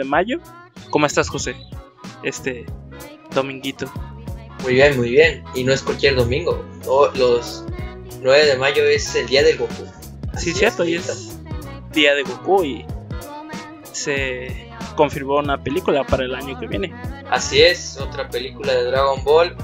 [0.00, 0.38] de mayo.
[0.90, 1.54] ¿Cómo estás, José?
[2.22, 2.66] Este
[3.34, 3.90] dominguito.
[4.62, 5.44] Muy bien, muy bien.
[5.54, 6.64] Y no es cualquier domingo.
[7.14, 7.64] los
[8.20, 9.86] 9 de mayo es el día del Goku.
[10.36, 11.38] sí, cierto, y es
[11.92, 12.86] día de Goku y
[13.92, 16.92] se confirmó una película para el año que viene.
[17.30, 19.56] Así es, otra película de Dragon Ball.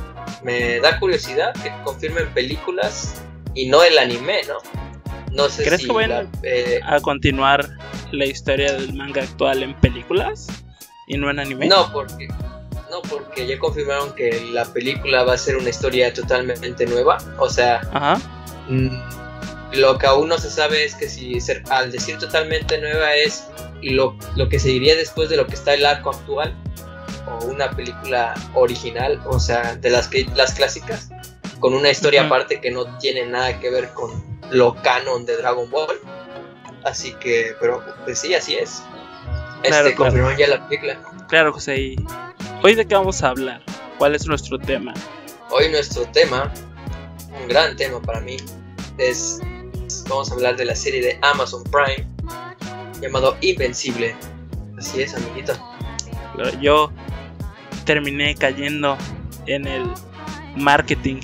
[0.42, 3.22] Me da curiosidad que confirmen películas
[3.54, 4.58] y no el anime, ¿no?
[5.32, 7.75] No sé ¿Crees que van eh, a continuar
[8.12, 10.46] la historia del manga actual en películas
[11.06, 11.68] y no en anime?
[11.68, 12.28] No, porque
[12.90, 17.48] no porque ya confirmaron que la película va a ser una historia totalmente nueva, o
[17.48, 17.80] sea,
[18.68, 18.88] mm,
[19.72, 21.38] lo que aún no se sabe es que si
[21.70, 23.48] al decir totalmente nueva es
[23.82, 26.54] lo, lo que seguiría después de lo que está el arco actual
[27.26, 31.10] o una película original, o sea, de las que las clásicas,
[31.60, 35.70] con una historia aparte que no tiene nada que ver con lo canon de Dragon
[35.70, 35.98] Ball.
[36.86, 38.80] Así que, pero pues sí, así es.
[39.64, 40.96] Este confirmó ya la película.
[41.28, 41.76] Claro, José.
[41.76, 41.96] ¿y
[42.62, 43.60] hoy de qué vamos a hablar?
[43.98, 44.94] ¿Cuál es nuestro tema?
[45.50, 46.52] Hoy nuestro tema,
[47.42, 48.36] un gran tema para mí,
[48.98, 49.40] es
[50.08, 52.06] vamos a hablar de la serie de Amazon Prime
[53.00, 54.14] llamado Invencible.
[54.78, 55.54] Así es, amiguito.
[56.60, 56.92] Yo
[57.84, 58.96] terminé cayendo
[59.46, 59.90] en el
[60.54, 61.20] marketing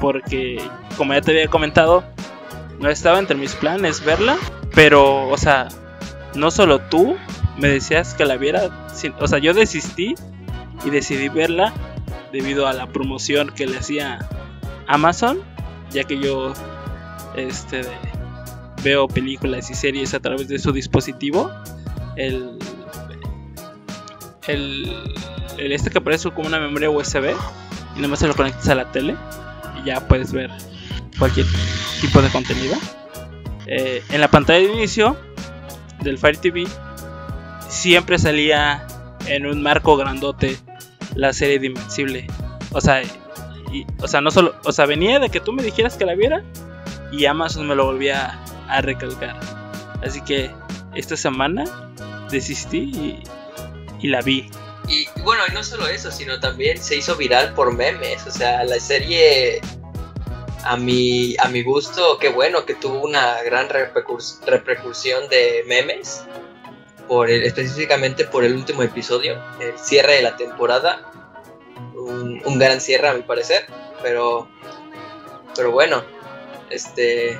[0.00, 0.62] porque,
[0.96, 2.04] como ya te había comentado,
[2.78, 4.38] no estaba entre mis planes verla,
[4.74, 5.68] pero, o sea,
[6.34, 7.16] no solo tú
[7.58, 8.88] me decías que la viera,
[9.20, 10.14] o sea, yo desistí
[10.84, 11.72] y decidí verla
[12.32, 14.28] debido a la promoción que le hacía
[14.86, 15.38] Amazon,
[15.90, 16.52] ya que yo
[17.36, 17.82] este
[18.82, 21.50] veo películas y series a través de su dispositivo,
[22.16, 22.58] el
[24.46, 24.92] el,
[25.56, 27.34] el este que aparece como una memoria USB
[27.96, 29.16] y nomás se lo conectas a la tele
[29.80, 30.50] y ya puedes ver
[31.18, 31.46] cualquier
[32.00, 32.76] tipo de contenido.
[33.66, 35.16] Eh, en la pantalla de inicio
[36.02, 36.66] del Fire TV
[37.68, 38.86] siempre salía
[39.26, 40.58] en un marco grandote
[41.14, 42.26] la serie de Invencible.
[42.72, 43.02] O sea,
[44.00, 46.42] o sea, no solo, o sea, venía de que tú me dijeras que la viera
[47.10, 49.38] y Amazon me lo volvía a recalcar.
[50.04, 50.50] Así que
[50.94, 51.64] esta semana
[52.30, 53.22] desistí y,
[54.00, 54.50] y la vi.
[54.88, 58.26] Y bueno, y no solo eso, sino también se hizo viral por memes.
[58.26, 59.60] O sea, la serie
[60.64, 66.24] a mi, a mi gusto, qué bueno que tuvo una gran repercusión de memes,
[67.06, 71.10] por específicamente por el último episodio, el cierre de la temporada.
[71.94, 73.66] Un, gran cierre a mi parecer,
[74.02, 74.48] pero,
[75.54, 76.02] pero bueno,
[76.70, 77.38] este,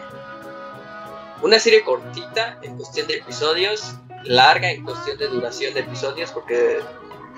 [1.42, 6.80] una serie cortita en cuestión de episodios, larga en cuestión de duración de episodios, porque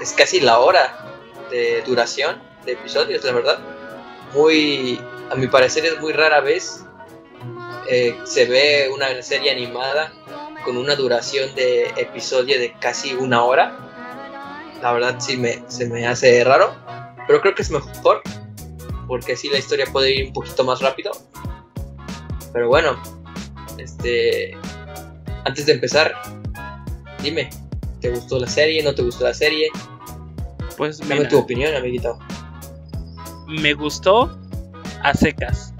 [0.00, 1.14] es casi la hora
[1.50, 3.58] de duración de episodios, la verdad.
[4.34, 5.00] Muy,
[5.30, 6.84] a mi parecer es muy rara vez
[7.88, 10.12] eh, se ve una serie animada
[10.64, 13.76] con una duración de episodio de casi una hora.
[14.82, 16.74] La verdad sí me, se me hace raro,
[17.26, 18.22] pero creo que es mejor
[19.06, 21.12] porque así la historia puede ir un poquito más rápido.
[22.52, 23.00] Pero bueno,
[23.78, 24.56] este,
[25.44, 26.12] antes de empezar,
[27.22, 27.50] dime,
[28.00, 28.82] ¿te gustó la serie?
[28.82, 29.70] ¿No te gustó la serie?
[30.76, 32.18] Pues dame tu opinión, amiguito.
[33.46, 34.36] Me gustó,
[35.06, 35.72] a secas.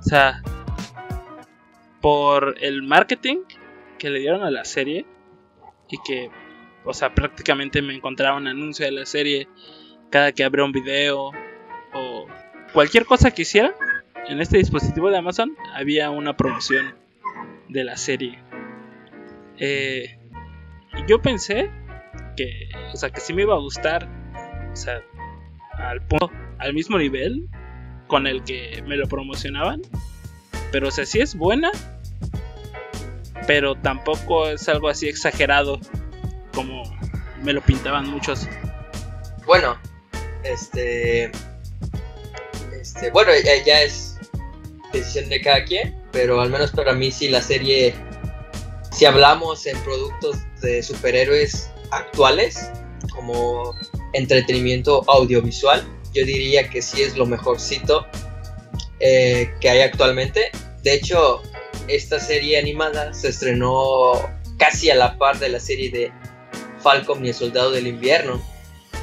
[0.00, 0.42] O sea,
[2.02, 3.38] por el marketing
[3.98, 5.06] que le dieron a la serie
[5.88, 6.30] y que,
[6.84, 9.48] o sea, prácticamente me encontraba un anuncio de la serie
[10.10, 11.30] cada que abría un video
[11.94, 12.26] o
[12.74, 13.74] cualquier cosa que hiciera
[14.28, 16.94] en este dispositivo de Amazon había una promoción
[17.70, 18.38] de la serie.
[19.56, 20.18] Eh,
[21.08, 21.70] yo pensé
[22.36, 24.06] que, o sea, que sí me iba a gustar,
[24.70, 25.02] o sea,
[25.78, 26.02] al
[26.58, 27.48] al mismo nivel
[28.14, 29.82] con el que me lo promocionaban.
[30.70, 31.72] Pero o sea, es buena.
[33.48, 35.80] Pero tampoco es algo así exagerado
[36.54, 36.84] como
[37.42, 38.46] me lo pintaban muchos.
[39.46, 39.76] Bueno,
[40.44, 41.32] este.
[42.80, 43.32] Este, bueno,
[43.66, 44.16] ya, es
[44.92, 47.96] decisión de cada quien, pero al menos para mí sí la serie,
[48.92, 52.70] si hablamos en productos de superhéroes actuales,
[53.10, 53.74] como
[54.12, 55.84] entretenimiento audiovisual,
[56.14, 58.06] yo diría que sí es lo mejorcito
[59.00, 60.50] eh, que hay actualmente.
[60.82, 61.42] De hecho,
[61.88, 64.12] esta serie animada se estrenó
[64.58, 66.12] casi a la par de la serie de
[66.80, 68.40] Falcon y el Soldado del Invierno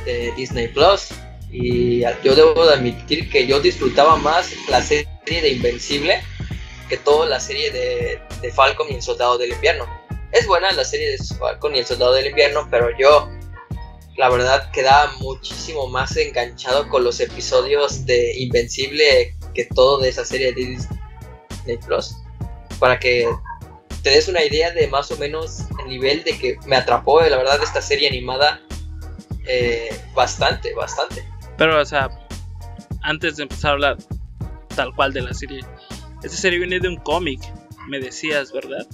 [0.05, 1.09] de Disney Plus.
[1.51, 6.21] Y yo debo de admitir que yo disfrutaba más la serie de Invencible
[6.87, 9.85] que toda la serie de, de Falcon y el Soldado del Invierno.
[10.31, 13.29] Es buena la serie de Falcon y el Soldado del Invierno, pero yo
[14.21, 20.23] la verdad quedaba muchísimo más enganchado con los episodios de Invencible que todo de esa
[20.23, 22.17] serie de Disney Plus.
[22.79, 23.27] Para que
[24.03, 27.35] te des una idea de más o menos el nivel de que me atrapó, la
[27.35, 28.61] verdad, esta serie animada
[29.47, 31.27] eh, bastante, bastante.
[31.57, 32.07] Pero, o sea,
[33.01, 33.97] antes de empezar a hablar
[34.75, 35.65] tal cual de la serie,
[36.21, 37.41] esta serie viene de un cómic,
[37.87, 38.85] me decías, ¿verdad?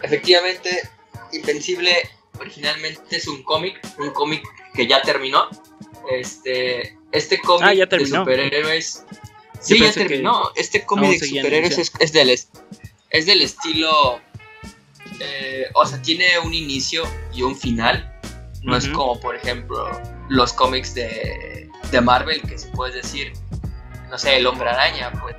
[0.00, 0.88] Efectivamente,
[1.32, 1.96] Invencible
[2.40, 4.42] originalmente es un cómic, un cómic
[4.74, 5.48] que ya terminó.
[6.10, 9.04] Este, este cómic Ah, de superhéroes.
[9.60, 10.50] Sí, ya que terminó.
[10.56, 14.20] Este cómic de superhéroes es, del, es del estilo.
[15.20, 18.10] eh, o sea, tiene un inicio y un final.
[18.62, 19.90] No es como, por ejemplo,
[20.30, 23.32] los cómics de, de Marvel, que se puede decir,
[24.10, 25.36] no sé, el hombre araña, pues.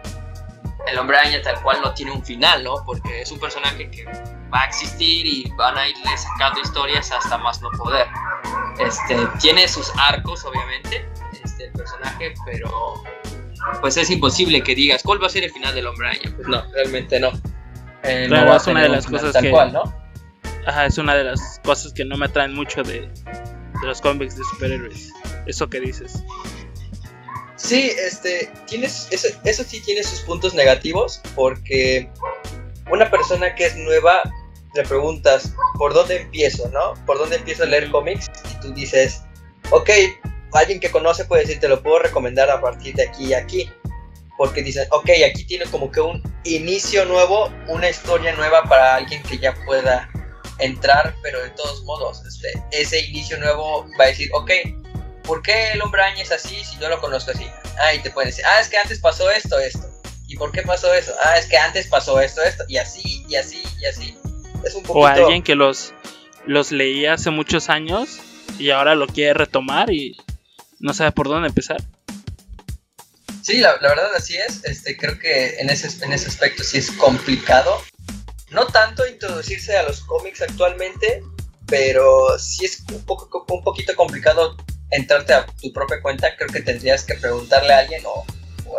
[0.87, 2.83] El hombre araña tal cual no tiene un final, ¿no?
[2.85, 4.05] Porque es un personaje que
[4.55, 8.07] va a existir y van a irle sacando historias hasta más no poder.
[8.79, 11.05] Este, tiene sus arcos, obviamente,
[11.43, 13.03] este, el personaje, pero
[13.81, 16.31] pues es imposible que digas, ¿cuál va a ser el final del hombre araña?
[16.35, 17.29] Pues no, realmente no.
[18.03, 19.83] Eh, Claro, no va a es una de las cosas tal que- cual, ¿no?
[20.67, 24.35] Ajá, es una de las cosas que no me atraen mucho de, de los cómics
[24.37, 25.11] de superhéroes.
[25.45, 26.23] Eso que dices.
[27.55, 32.09] Sí, este, tienes, eso, eso sí tiene sus puntos negativos, porque
[32.91, 34.21] una persona que es nueva
[34.75, 36.93] le preguntas, ¿por dónde empiezo, no?
[37.05, 38.29] ¿Por dónde empiezo a leer cómics?
[38.51, 39.21] Y tú dices,
[39.71, 39.89] ok,
[40.53, 43.71] alguien que conoce puede decir, te lo puedo recomendar a partir de aquí y aquí.
[44.37, 49.23] Porque dicen, ok, aquí tiene como que un inicio nuevo, una historia nueva para alguien
[49.23, 50.09] que ya pueda
[50.59, 54.51] entrar, pero de todos modos, este, ese inicio nuevo va a decir, ok,
[55.23, 57.47] ¿por qué el hombre araña es así si yo lo conozco así?
[57.79, 59.89] Ah, y te pueden decir, ah, es que antes pasó esto, esto.
[60.27, 61.13] ¿Y por qué pasó eso?
[61.23, 62.65] Ah, es que antes pasó esto, esto.
[62.67, 64.17] Y así, y así, y así.
[64.63, 64.99] Es un poquito...
[64.99, 65.93] O alguien que los,
[66.45, 68.19] los leía hace muchos años
[68.59, 70.17] y ahora lo quiere retomar y
[70.79, 71.83] no sabe por dónde empezar.
[73.41, 74.63] Sí, la, la verdad así es.
[74.63, 77.81] Este, creo que en ese, en ese aspecto sí es complicado.
[78.49, 81.21] No tanto introducirse a los cómics actualmente,
[81.67, 84.55] pero sí es un, poco, un poquito complicado
[84.91, 86.35] entrarte a tu propia cuenta.
[86.37, 88.25] Creo que tendrías que preguntarle a alguien o,
[88.67, 88.77] o,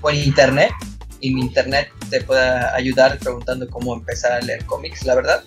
[0.00, 0.72] o en internet.
[1.20, 5.44] Y en internet te puede ayudar preguntando cómo empezar a leer cómics, la verdad.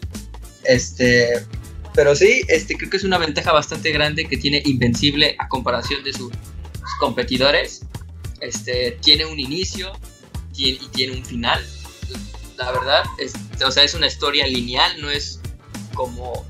[0.64, 1.46] Este,
[1.94, 6.04] pero sí, este, creo que es una ventaja bastante grande que tiene Invencible a comparación
[6.04, 6.32] de sus
[7.00, 7.82] competidores
[8.42, 9.94] este, tiene un inicio
[10.52, 11.66] tiene, y tiene un final.
[12.58, 13.34] La verdad, es,
[13.66, 15.40] o sea, es una historia lineal, no es
[15.94, 16.46] como...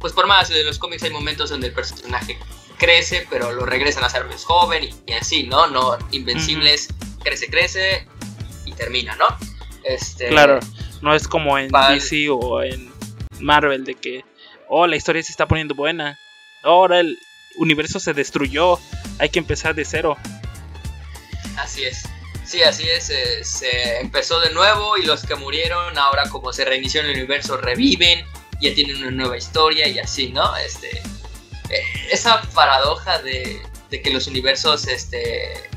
[0.00, 2.38] Pues por más, de los cómics hay momentos donde el personaje
[2.78, 5.66] crece, pero lo regresan a ser más joven y, y así, ¿no?
[5.68, 6.88] No, Invencibles,
[7.22, 8.17] crece, crece y
[8.78, 9.26] termina, ¿no?
[9.84, 10.60] Este, Claro,
[11.02, 11.70] no es como en.
[11.70, 12.90] DC o en
[13.40, 14.24] Marvel de que,
[14.68, 16.18] oh, la historia se está poniendo buena.
[16.62, 17.18] Ahora el
[17.56, 18.78] universo se destruyó,
[19.18, 20.16] hay que empezar de cero.
[21.56, 22.04] Así es.
[22.44, 23.10] Sí, así es.
[23.10, 27.58] eh, se empezó de nuevo y los que murieron ahora como se reinició el universo
[27.58, 28.24] reviven,
[28.60, 30.56] ya tienen una nueva historia y así, ¿no?
[30.56, 30.88] Este,
[31.68, 35.68] eh, esa paradoja de, de que los universos, este,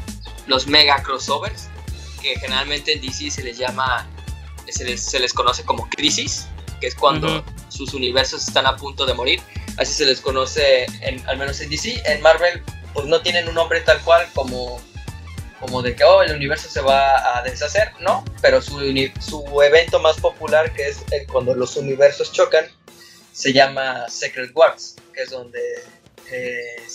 [0.48, 1.68] los mega crossovers,
[2.22, 4.08] que generalmente en DC se les llama,
[4.70, 6.48] se les, se les conoce como crisis,
[6.80, 9.42] que es cuando sus universos están a punto de morir.
[9.78, 12.02] Así se les conoce, en, al menos en DC.
[12.06, 12.62] En Marvel,
[12.94, 14.80] pues no tienen un nombre tal cual como
[15.60, 18.80] como de que oh, el universo se va a deshacer, no, pero su,
[19.20, 22.66] su evento más popular, que es el- cuando los universos chocan,
[23.32, 25.62] se llama Secret Wars, que es donde
[26.32, 26.88] eh,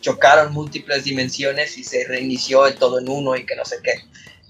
[0.00, 4.02] chocaron múltiples dimensiones y se reinició todo en uno y que no sé qué.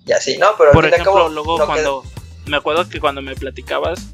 [0.06, 0.48] Y así, ¿no?
[0.58, 2.04] Pero Por ejemplo, cabo, luego no cuando...
[2.46, 4.08] Me acuerdo que cuando me platicabas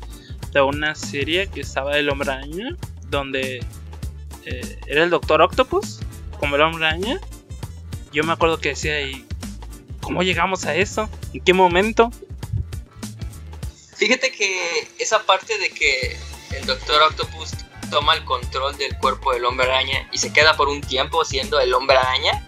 [0.53, 2.77] de una serie que estaba el hombre araña,
[3.09, 3.65] donde
[4.45, 6.01] eh, era el Doctor Octopus,
[6.39, 7.21] como el hombre araña,
[8.13, 9.25] yo me acuerdo que decía, ¿y
[10.01, 11.09] cómo llegamos a eso?
[11.33, 12.11] ¿En qué momento?
[13.97, 16.17] Fíjate que esa parte de que
[16.53, 17.53] el Doctor Octopus
[17.91, 21.61] toma el control del cuerpo del hombre araña y se queda por un tiempo siendo
[21.61, 22.46] el hombre araña,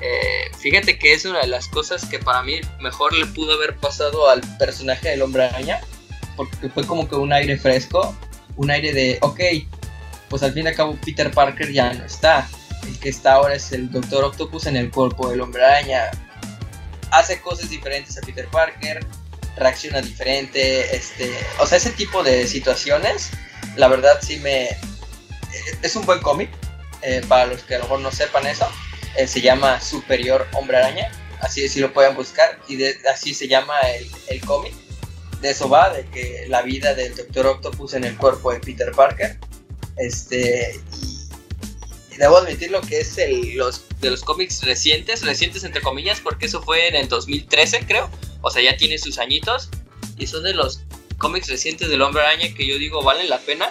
[0.00, 3.76] eh, fíjate que es una de las cosas que para mí mejor le pudo haber
[3.76, 5.80] pasado al personaje del hombre araña,
[6.36, 8.14] porque fue como que un aire fresco,
[8.56, 9.40] un aire de, ok,
[10.28, 12.48] pues al fin y al cabo Peter Parker ya no está,
[12.86, 16.10] el que está ahora es el Doctor Octopus en el cuerpo del hombre araña,
[17.10, 19.04] hace cosas diferentes a Peter Parker,
[19.56, 23.30] reacciona diferente, este, o sea, ese tipo de situaciones,
[23.76, 24.68] la verdad sí me,
[25.82, 26.50] es un buen cómic,
[27.02, 28.68] eh, para los que a lo mejor no sepan eso,
[29.16, 33.78] eh, se llama Superior Hombre Araña, así si lo pueden buscar, y así se llama
[33.80, 34.74] el, el cómic,
[35.40, 38.92] de eso va, de que la vida del Doctor Octopus en el cuerpo de Peter
[38.92, 39.38] Parker,
[39.96, 45.64] este, y, y debo admitir lo que es el, los, de los cómics recientes, recientes
[45.64, 48.10] entre comillas, porque eso fue en el 2013 creo,
[48.42, 49.70] o sea, ya tiene sus añitos,
[50.16, 50.80] y son de los
[51.18, 53.70] cómics recientes del Hombre Araña que yo digo valen la pena,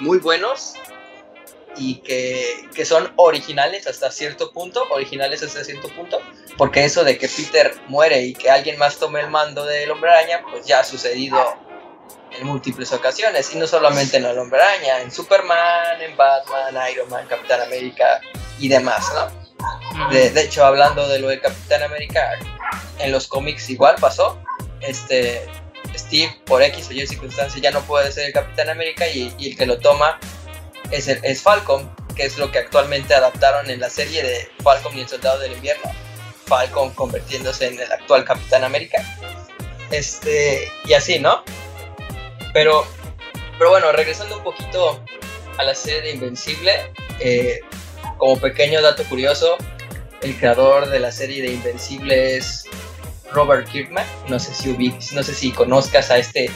[0.00, 0.74] muy buenos
[1.76, 6.20] y que, que, son originales hasta cierto punto, originales hasta cierto punto,
[6.56, 10.10] porque eso de que Peter muere y que alguien más tome el mando del Hombre
[10.10, 11.38] Araña, pues ya ha sucedido
[12.32, 17.08] en múltiples ocasiones, y no solamente en el Hombre Araña, en Superman, en Batman, Iron
[17.08, 18.20] Man, Capitán América
[18.58, 20.10] y demás, ¿no?
[20.10, 22.38] De, de hecho, hablando de lo de Capitán América,
[22.98, 24.42] en los cómics igual pasó,
[24.80, 25.46] este,
[25.96, 29.50] Steve por X o Y circunstancia ya no puede ser el Capitán América y, y
[29.50, 30.18] el que lo toma
[30.90, 34.96] es, el, es Falcon, que es lo que actualmente adaptaron en la serie de Falcon
[34.96, 35.90] y el Soldado del Invierno.
[36.46, 39.02] Falcon convirtiéndose en el actual Capitán América.
[39.90, 41.44] Este, y así, ¿no?
[42.52, 42.84] Pero,
[43.58, 45.04] pero bueno, regresando un poquito
[45.58, 47.60] a la serie de Invencible, eh,
[48.18, 49.56] como pequeño dato curioso,
[50.22, 52.64] el creador de la serie de Invencible es
[53.32, 54.04] Robert Kirkman.
[54.28, 54.72] No sé si
[55.14, 56.50] no sé si conozcas a este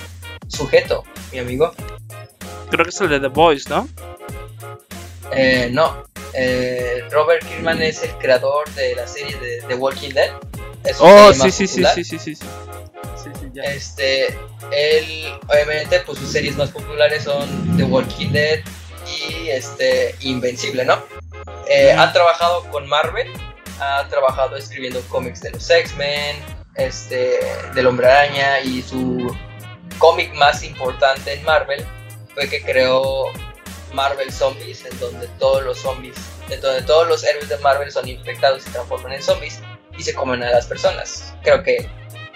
[0.48, 1.72] sujeto, mi amigo.
[2.70, 3.88] Creo que es el de The Voice, ¿no?
[5.32, 6.04] Eh, no.
[6.34, 10.30] Eh, Robert Kirkman es el creador de la serie de The Walking Dead.
[11.00, 12.46] oh, sí, sí, sí, sí, sí, sí, sí,
[13.62, 14.26] Este,
[14.72, 18.60] él, obviamente, pues sus series más populares son The Walking Dead
[19.06, 21.02] y este Invencible, ¿no?
[21.68, 23.28] Eh, ha trabajado con Marvel,
[23.80, 26.36] ha trabajado escribiendo cómics de los X-Men,
[26.74, 27.38] este,
[27.74, 29.34] del Hombre Araña y su
[29.98, 31.84] cómic más importante en Marvel
[32.34, 33.26] fue que creó
[33.94, 36.16] Marvel Zombies, en donde todos los zombies,
[36.50, 39.60] en donde todos los héroes de Marvel son infectados y transforman en zombies
[39.96, 41.34] y se comen a las personas.
[41.42, 41.88] Creo que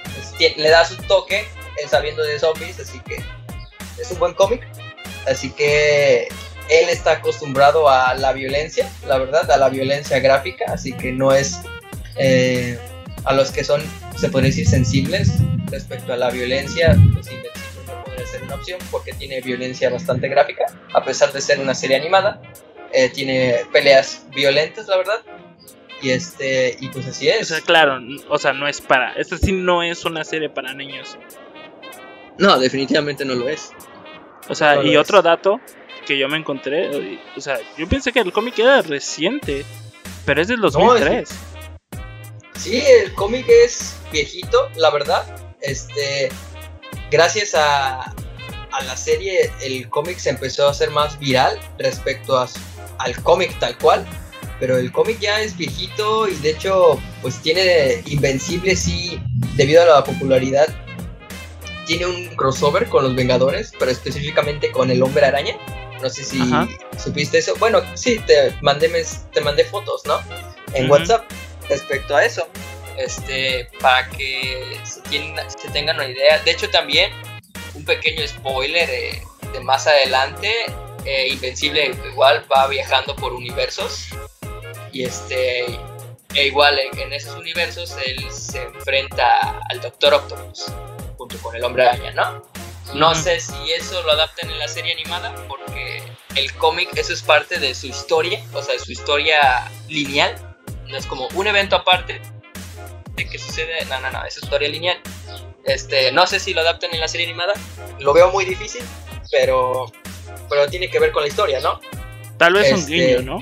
[0.03, 1.47] pues, le da su toque
[1.83, 3.23] él sabiendo de zombies, así que
[4.01, 4.67] es un buen cómic.
[5.27, 6.29] Así que
[6.71, 11.33] él está acostumbrado a la violencia, la verdad, a la violencia gráfica, así que no
[11.33, 11.59] es
[12.17, 12.79] eh,
[13.25, 13.83] a los que son,
[14.17, 15.33] se podría decir, sensibles
[15.71, 17.29] respecto a la violencia, pues
[18.19, 21.75] No podría ser una opción porque tiene violencia bastante gráfica, a pesar de ser una
[21.75, 22.41] serie animada.
[22.93, 25.21] Eh, tiene peleas violentas, la verdad.
[26.01, 27.43] Y este, y pues así es.
[27.43, 29.13] O sea, claro, o sea, no es para.
[29.15, 31.19] Esta sí no es una serie para niños.
[32.39, 33.73] No, definitivamente no lo es.
[34.49, 35.61] O sea, y otro dato
[36.07, 39.65] que yo me encontré, o sea, yo pensé que el cómic era reciente,
[40.25, 41.29] pero es del 2003.
[42.57, 45.25] Sí, el cómic es viejito, la verdad.
[45.61, 46.31] Este,
[47.11, 52.49] gracias a, a la serie, el cómic se empezó a hacer más viral respecto a,
[52.99, 54.07] al cómic tal cual.
[54.61, 59.21] Pero el cómic ya es viejito y de hecho, pues tiene Invencible, sí,
[59.55, 60.67] debido a la popularidad,
[61.87, 65.57] tiene un crossover con los Vengadores, pero específicamente con el Hombre Araña.
[66.03, 66.41] No sé si
[67.03, 67.55] supiste eso.
[67.59, 70.21] Bueno, sí, te mandé, te mandé fotos, ¿no?
[70.75, 71.25] En WhatsApp
[71.69, 72.47] respecto a eso.
[72.99, 76.41] Este, para que se, se, tengan una idea.
[76.41, 77.13] De hecho, también
[77.75, 78.89] un pequeño spoiler
[79.53, 80.53] de más adelante.
[81.05, 84.09] Eh, Invencible igual va viajando por universos.
[84.93, 85.79] Y este.
[86.35, 90.67] E igual en, esos universos él se enfrenta al Doctor Octopus.
[91.17, 92.43] Junto con el hombre araña, ¿no?
[92.95, 95.35] No sé si eso lo adaptan en la serie animada.
[95.47, 96.03] Porque
[96.35, 98.43] el cómic, eso es parte de su historia.
[98.53, 100.35] O sea, de su historia lineal
[100.89, 102.21] no es como un evento aparte
[103.19, 104.99] de que sucede, no, no, no, es historia lineal.
[105.65, 107.53] Este, no sé si lo adaptan en la serie animada,
[107.99, 108.83] lo veo muy difícil,
[109.31, 109.93] pero,
[110.49, 111.81] pero tiene que ver con la historia, ¿no?
[112.39, 113.41] Tal vez un este, guiño, ¿no?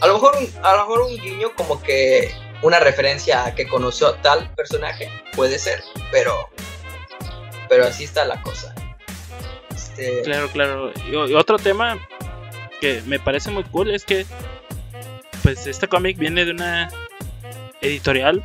[0.00, 3.66] A lo mejor un, a lo mejor un guiño como que una referencia a que
[3.66, 6.48] conoció tal personaje, puede ser, pero,
[7.68, 8.74] pero así está la cosa.
[9.74, 10.22] Este...
[10.22, 10.92] Claro, claro.
[11.06, 11.98] y otro tema
[12.80, 14.24] que me parece muy cool es que
[15.42, 16.90] pues este cómic viene de una
[17.80, 18.42] editorial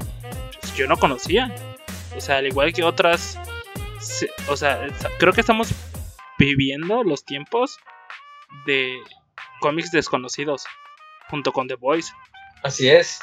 [0.61, 1.53] que yo no conocía.
[2.15, 3.37] O sea, al igual que otras,
[4.47, 5.69] o sea, creo que estamos
[6.37, 7.77] viviendo los tiempos
[8.65, 8.97] de
[9.59, 10.65] cómics desconocidos
[11.29, 12.11] junto con The Voice.
[12.63, 13.19] Así es.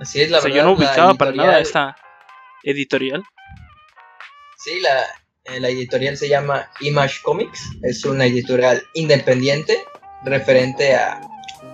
[0.00, 1.96] Así es la o sea, Yo no ubicaba para nada esta
[2.62, 3.22] editorial.
[4.56, 5.02] Sí, la,
[5.44, 7.60] eh, la editorial se llama Image Comics.
[7.82, 9.84] Es una editorial independiente
[10.24, 11.20] referente a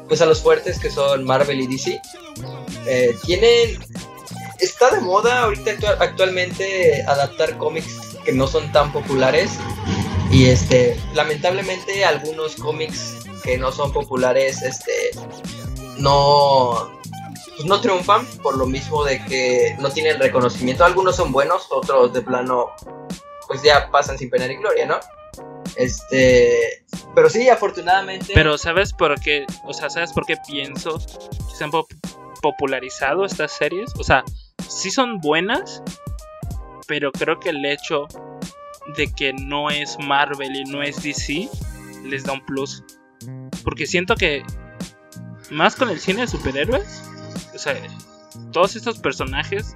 [0.09, 2.01] pues a los fuertes que son Marvel y DC.
[2.87, 3.79] Eh, tienen.
[4.59, 9.53] Está de moda ahorita actualmente adaptar cómics que no son tan populares.
[10.31, 10.99] Y este.
[11.15, 14.63] Lamentablemente algunos cómics que no son populares.
[14.63, 14.93] Este.
[15.99, 16.91] No.
[17.57, 20.85] Pues no triunfan por lo mismo de que no tienen reconocimiento.
[20.85, 22.71] Algunos son buenos, otros de plano.
[23.47, 25.01] Pues ya pasan sin pena ni gloria, ¿no?
[25.77, 26.85] Este,
[27.17, 28.33] pero sí, afortunadamente.
[28.35, 29.47] Pero ¿sabes por qué?
[29.65, 31.71] O sea, ¿sabes por qué pienso que se han
[32.43, 33.91] popularizado estas series?
[33.99, 34.23] O sea,
[34.69, 35.83] sí son buenas,
[36.87, 38.07] pero creo que el hecho
[38.99, 41.49] de que no es Marvel y no es DC
[42.05, 42.85] les da un plus.
[43.65, 44.45] Porque siento que
[45.51, 47.03] más con el cine de superhéroes,
[47.55, 47.81] o sea,
[48.53, 49.75] todos estos personajes,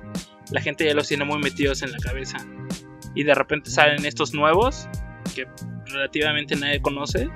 [0.50, 2.36] la gente ya los tiene muy metidos en la cabeza.
[3.14, 4.86] Y de repente salen estos nuevos
[5.30, 5.46] que
[5.86, 7.28] relativamente nadie conoce.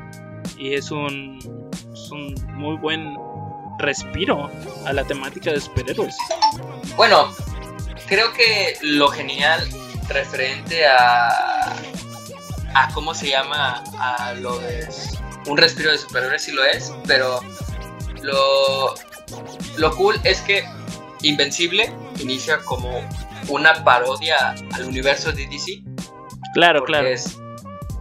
[0.59, 1.39] Y es un,
[1.93, 3.17] es un muy buen
[3.79, 4.51] respiro
[4.87, 6.17] a la temática de superhéroes.
[6.97, 7.35] Bueno,
[8.07, 9.67] creo que lo genial
[10.09, 11.73] referente a,
[12.75, 14.87] a cómo se llama a lo de
[15.47, 17.41] un respiro de superhéroes si lo es, pero
[18.23, 18.95] lo,
[19.77, 20.65] lo cool es que
[21.23, 23.01] Invencible inicia como
[23.49, 25.83] una parodia al universo de DC.
[26.53, 27.09] Claro, claro.
[27.09, 27.39] Es,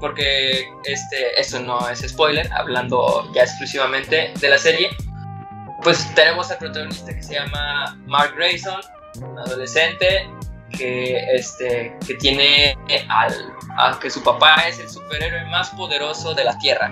[0.04, 4.90] porque este, esto no es spoiler, hablando ya exclusivamente de la serie.
[5.82, 8.82] Pues tenemos al protagonista que se llama Mark Grayson,
[9.22, 10.30] un adolescente
[10.78, 13.34] que, este, que tiene al,
[13.78, 16.92] a que su papá es el superhéroe más poderoso de la Tierra.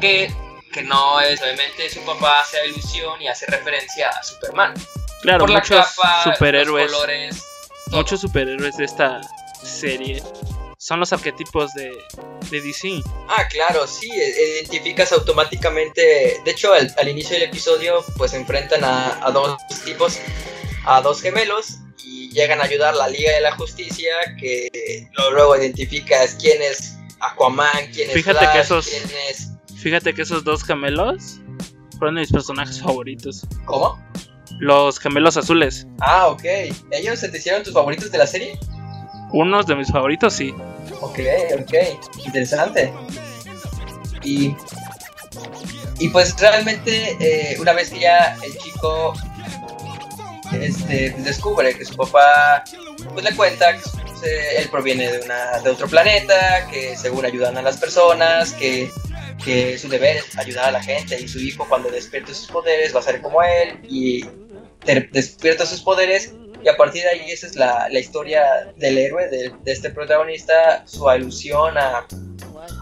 [0.00, 0.32] Que,
[0.72, 4.72] que no es, obviamente, su papá hace ilusión y hace referencia a Superman.
[5.20, 7.44] Claro, Por la muchos los superhéroes, colores,
[7.90, 9.20] muchos superhéroes de esta
[9.62, 10.22] serie
[10.86, 11.90] son los arquetipos de,
[12.50, 13.02] de DC.
[13.28, 16.40] Ah, claro, sí, e- identificas automáticamente.
[16.44, 20.18] De hecho, al, al inicio del episodio, pues enfrentan a, a dos tipos,
[20.84, 25.56] a dos gemelos, y llegan a ayudar a la Liga de la Justicia, que luego,
[25.56, 29.48] identificas quién es Aquaman, quién es Fíjate Flash, que esos- quién es.
[29.76, 31.40] Fíjate que esos dos gemelos
[31.98, 33.42] fueron de mis personajes favoritos.
[33.64, 34.00] ¿Cómo?
[34.60, 35.84] Los gemelos azules.
[36.00, 36.44] Ah, ok.
[36.92, 38.58] ¿Ellos se te hicieron tus favoritos de la serie?
[39.32, 40.54] Unos de mis favoritos, sí.
[41.00, 41.18] Ok,
[41.60, 41.74] ok,
[42.24, 42.92] interesante.
[44.22, 44.54] Y,
[45.98, 49.12] y pues realmente eh, una vez que ya el chico
[50.52, 52.64] este, descubre que su papá
[53.12, 57.62] pues le cuenta que él proviene de, una, de otro planeta, que según ayudan a
[57.62, 58.90] las personas, que,
[59.44, 62.94] que su deber es ayudar a la gente y su hijo cuando despierte sus poderes
[62.94, 64.22] va a ser como él y
[64.84, 66.32] de- despierta sus poderes
[66.64, 68.44] y a partir de ahí esa es la, la historia
[68.76, 72.06] del héroe, de, de este protagonista, su alusión a,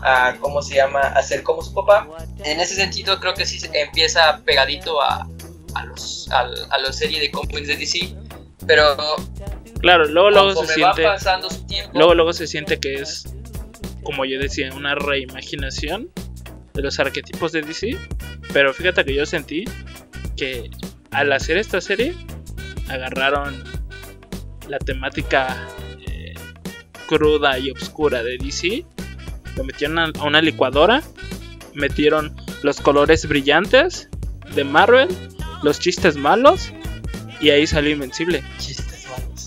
[0.02, 2.08] a, ¿cómo se llama?, a ser como su papá.
[2.44, 5.26] En ese sentido creo que sí empieza pegadito a,
[5.74, 8.14] a los, al- a, la serie de cómics de DC,
[8.66, 8.96] pero
[9.80, 11.02] Claro, luego, luego se siente.
[11.02, 11.90] pasando su tiempo...
[11.94, 13.24] Luego, luego se siente que es,
[14.02, 16.10] como yo decía, una reimaginación
[16.72, 17.98] de los arquetipos de DC.
[18.54, 19.64] Pero fíjate que yo sentí
[20.36, 20.70] que
[21.10, 22.14] al hacer esta serie
[22.88, 23.62] agarraron
[24.68, 25.68] la temática
[26.06, 26.34] eh,
[27.06, 28.84] cruda y oscura de DC,
[29.56, 31.02] lo metieron a una licuadora,
[31.74, 34.08] metieron los colores brillantes
[34.54, 35.08] de Marvel,
[35.62, 36.72] los chistes malos
[37.40, 38.42] y ahí salió Invencible.
[38.58, 39.44] Chistes malos.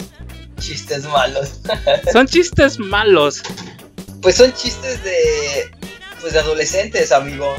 [0.59, 1.61] Chistes malos.
[2.11, 3.41] Son chistes malos.
[4.21, 5.71] Pues son chistes de.
[6.19, 7.55] Pues de adolescentes, amigo.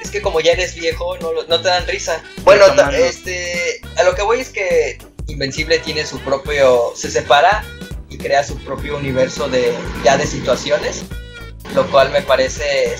[0.00, 2.22] Es que como ya eres viejo, no, no te dan risa.
[2.44, 3.80] Bueno, este.
[3.98, 6.92] A lo que voy es que Invencible tiene su propio.
[6.94, 7.64] Se separa
[8.08, 9.74] y crea su propio universo de.
[10.04, 11.04] ya de situaciones.
[11.74, 12.94] Lo cual me parece.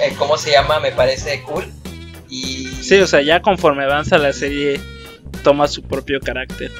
[0.00, 0.80] eh, ¿Cómo se llama?
[0.80, 1.66] Me parece cool.
[2.28, 2.66] Y.
[2.82, 4.80] Sí, o sea, ya conforme avanza la serie,
[5.42, 6.70] toma su propio carácter.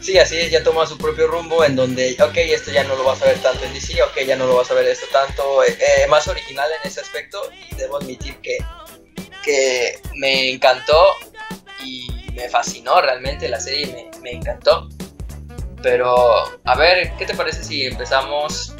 [0.00, 3.04] Sí, así es, ya toma su propio rumbo en donde, ok, esto ya no lo
[3.04, 5.62] vas a ver tanto en DC, ok, ya no lo vas a ver esto tanto,
[5.62, 7.38] eh, eh, más original en ese aspecto
[7.70, 8.56] y debo admitir que,
[9.44, 10.96] que me encantó
[11.84, 14.88] y me fascinó realmente la serie, me, me encantó.
[15.82, 18.74] Pero, a ver, ¿qué te parece si empezamos?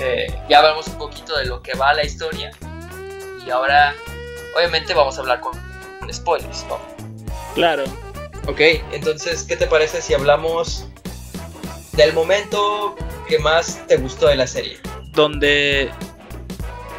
[0.00, 2.50] eh, ya hablamos un poquito de lo que va la historia
[3.46, 3.94] y ahora,
[4.56, 5.52] obviamente, vamos a hablar con,
[6.00, 6.78] con spoilers, ¿no?
[7.54, 7.84] Claro.
[8.48, 8.60] Ok,
[8.92, 10.86] entonces, ¿qué te parece si hablamos
[11.92, 12.96] del momento
[13.28, 14.78] que más te gustó de la serie?
[15.12, 15.90] Donde.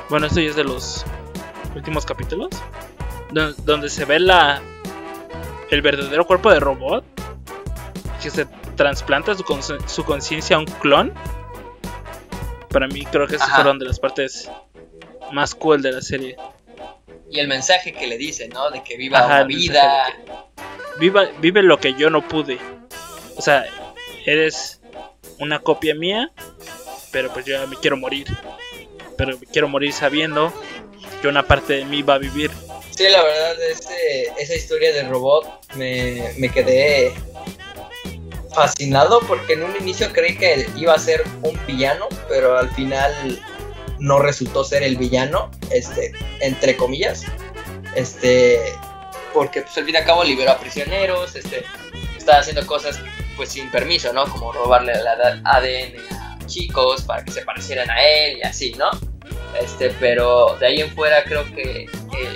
[0.10, 1.04] Bueno, esto ya es de los
[1.76, 2.50] últimos capítulos.
[3.32, 4.62] do- Donde se ve la.
[5.70, 7.04] El verdadero cuerpo de robot.
[8.22, 11.14] Que se trasplanta su, conciencia a un clon.
[12.70, 13.58] Para mí, creo que esas Ajá.
[13.58, 14.50] fueron de las partes
[15.32, 16.36] más cool de la serie.
[17.30, 18.70] Y el mensaje que le dice, ¿no?
[18.72, 20.06] De que viva Ajá, mensaje vida.
[21.00, 22.60] Viva, vive lo que yo no pude.
[23.36, 23.66] O sea,
[24.26, 24.82] eres
[25.40, 26.32] una copia mía,
[27.12, 28.28] pero pues yo me quiero morir.
[29.18, 30.54] Pero me quiero morir sabiendo
[31.22, 32.52] que una parte de mí va a vivir.
[32.96, 37.14] Sí, la verdad, ese- esa historia del robot me, me quedé
[38.54, 43.42] fascinado porque en un inicio creí que iba a ser un villano, pero al final
[44.00, 47.24] no resultó ser el villano, este, entre comillas,
[47.96, 48.62] este,
[49.34, 51.66] porque pues al fin y al cabo liberó a prisioneros, este,
[52.18, 52.98] estaba haciendo cosas
[53.36, 54.26] pues sin permiso, ¿no?
[54.30, 55.98] Como robarle el ADN
[56.46, 58.90] chicos para que se parecieran a él y así, ¿no?
[59.62, 61.88] Este, pero de ahí en fuera creo que,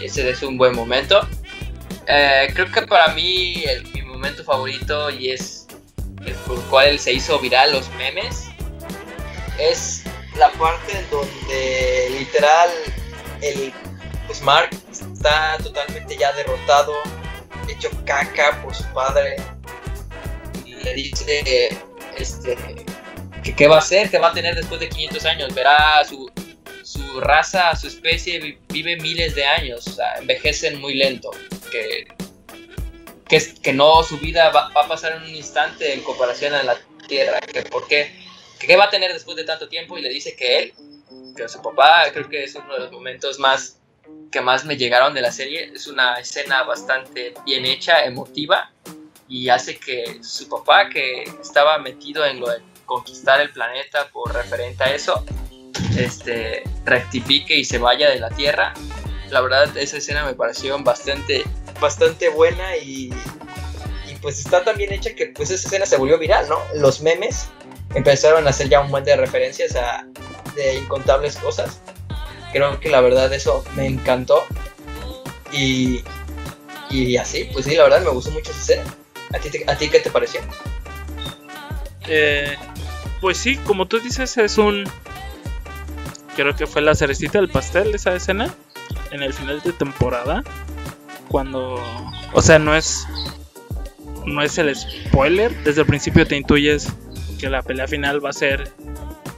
[0.02, 1.28] ese es un buen momento.
[2.08, 5.68] Eh, creo que para mí el, mi momento favorito y es
[6.26, 8.48] el por cual se hizo viral los memes
[9.60, 10.04] es
[10.36, 12.70] la parte en donde literal
[13.42, 13.74] el
[14.26, 16.94] pues Mark está totalmente ya derrotado,
[17.68, 19.38] hecho caca por su padre.
[20.66, 21.70] Y le dice
[22.18, 22.56] este
[23.44, 25.56] que qué va a hacer, qué va a tener después de 500 años.
[25.56, 26.30] Verá su,
[27.20, 31.32] raza, su especie vive miles de años, o sea, envejecen muy lento.
[31.72, 32.08] Que,
[33.62, 37.40] que, no, su vida va, a pasar en un instante en comparación a la Tierra.
[37.42, 38.12] Que por qué,
[38.60, 40.74] qué va a tener después de tanto tiempo y le dice que él,
[41.36, 43.80] que su papá, creo que es uno de los momentos más
[44.32, 45.72] que más me llegaron de la serie.
[45.74, 48.72] Es una escena bastante bien hecha, emotiva,
[49.28, 54.34] y hace que su papá, que estaba metido en lo de conquistar el planeta por
[54.34, 55.24] referente a eso,
[55.98, 58.74] este, rectifique y se vaya de la Tierra.
[59.30, 61.44] La verdad, esa escena me pareció bastante,
[61.80, 63.14] bastante buena y,
[64.08, 66.60] y pues está tan bien hecha que pues esa escena se volvió viral, ¿no?
[66.76, 67.48] Los memes
[67.94, 70.06] empezaron a hacer ya un buen de referencias a
[70.56, 71.82] de incontables cosas.
[72.52, 74.44] Creo que la verdad eso me encantó.
[75.52, 76.04] Y,
[76.90, 78.84] y así, pues sí, la verdad me gustó mucho esa escena.
[79.34, 80.42] ¿A ti, ¿A ti qué te pareció?
[82.08, 82.56] Eh,
[83.22, 84.90] pues sí, como tú dices, es un.
[86.40, 88.56] Creo que fue la cerecita del pastel esa escena.
[89.12, 90.42] En el final de temporada.
[91.28, 91.84] Cuando.
[92.32, 93.06] O sea, no es.
[94.26, 95.54] No es el spoiler.
[95.66, 96.94] Desde el principio te intuyes
[97.42, 98.72] que la pelea final va a ser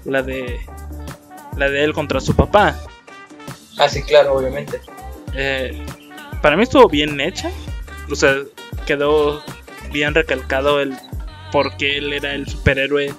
[0.06, 0.60] la de.
[1.58, 2.80] La de él contra su papá.
[3.80, 4.80] Ah, sí, claro, obviamente.
[5.34, 5.84] Eh,
[6.44, 7.50] para mí estuvo bien hecha.
[8.12, 8.36] O sea,
[8.86, 9.44] quedó
[9.92, 10.96] bien recalcado el
[11.52, 13.12] por qué él era el superhéroe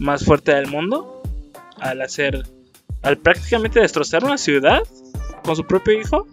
[0.00, 1.22] más fuerte del mundo.
[1.78, 2.57] Al hacer.
[3.02, 4.82] Al prácticamente destrozar una ciudad
[5.44, 6.26] con su propio hijo.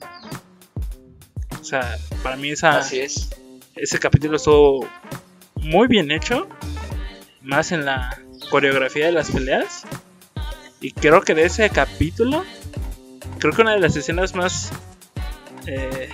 [1.60, 2.78] O sea, para mí esa.
[2.78, 3.30] Así es.
[3.76, 4.88] Ese capítulo estuvo
[5.56, 6.48] muy bien hecho.
[7.42, 9.84] Más en la coreografía de las peleas.
[10.82, 12.44] Y creo que de ese capítulo
[13.40, 14.72] creo que una de las escenas más
[15.68, 16.10] eh,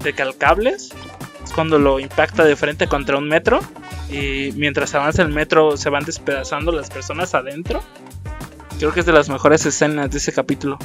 [0.00, 0.90] recalcables
[1.42, 3.60] es cuando lo impacta de frente contra un metro
[4.10, 7.82] y mientras avanza el metro se van despedazando las personas adentro.
[8.78, 10.78] Creo que es de las mejores escenas de ese capítulo.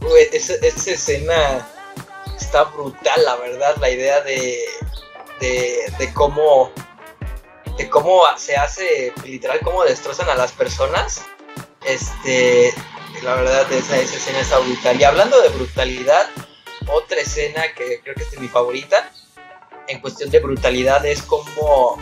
[0.00, 1.68] Uy, esa, escena
[2.38, 4.58] está brutal, la verdad, la idea de,
[5.40, 6.72] de, de cómo
[7.76, 11.22] de cómo se hace, literal, cómo destrozan a las personas.
[11.86, 12.74] Este,
[13.22, 15.00] la verdad, esa, esa escena está brutal.
[15.00, 16.26] Y hablando de brutalidad,
[16.88, 19.10] otra escena que creo que es mi favorita,
[19.88, 21.98] en cuestión de brutalidad, es como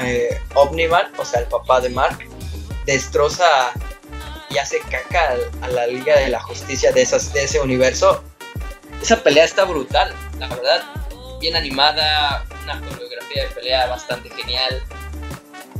[0.00, 2.18] eh, Omniman, o sea, el papá de Mark,
[2.86, 3.72] destroza
[4.50, 8.22] y hace caca a, la Liga de la Justicia de, esas, de ese universo.
[9.02, 10.82] Esa pelea está brutal, la verdad.
[11.40, 14.82] Bien animada, una coreografía de pelea bastante genial.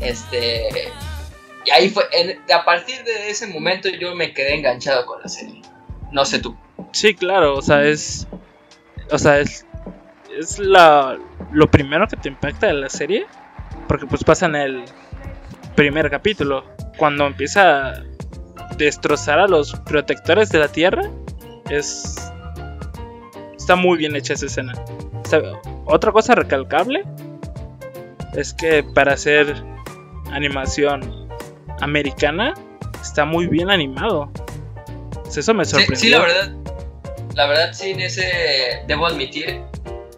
[0.00, 0.92] Este.
[1.64, 2.04] Y ahí fue.
[2.52, 5.62] a partir de ese momento yo me quedé enganchado con la serie.
[6.12, 6.56] No sé tú.
[6.92, 8.26] Sí, claro, o sea, es.
[9.10, 9.66] O sea, es.
[10.36, 11.16] Es la,
[11.52, 13.26] lo primero que te impacta de la serie.
[13.86, 14.84] Porque pues pasa en el
[15.76, 16.73] primer capítulo.
[16.96, 18.04] Cuando empieza a
[18.76, 21.02] destrozar a los protectores de la tierra.
[21.70, 22.30] Es.
[23.56, 24.74] Está muy bien hecha esa escena.
[25.86, 27.04] otra cosa recalcable.
[28.34, 29.54] Es que para hacer
[30.32, 31.28] animación
[31.80, 32.54] americana
[33.00, 34.30] está muy bien animado.
[35.34, 35.96] Eso me sorprendió.
[35.96, 36.52] Sí, sí, la verdad.
[37.34, 38.82] La verdad, sí, en ese.
[38.86, 39.60] Debo admitir,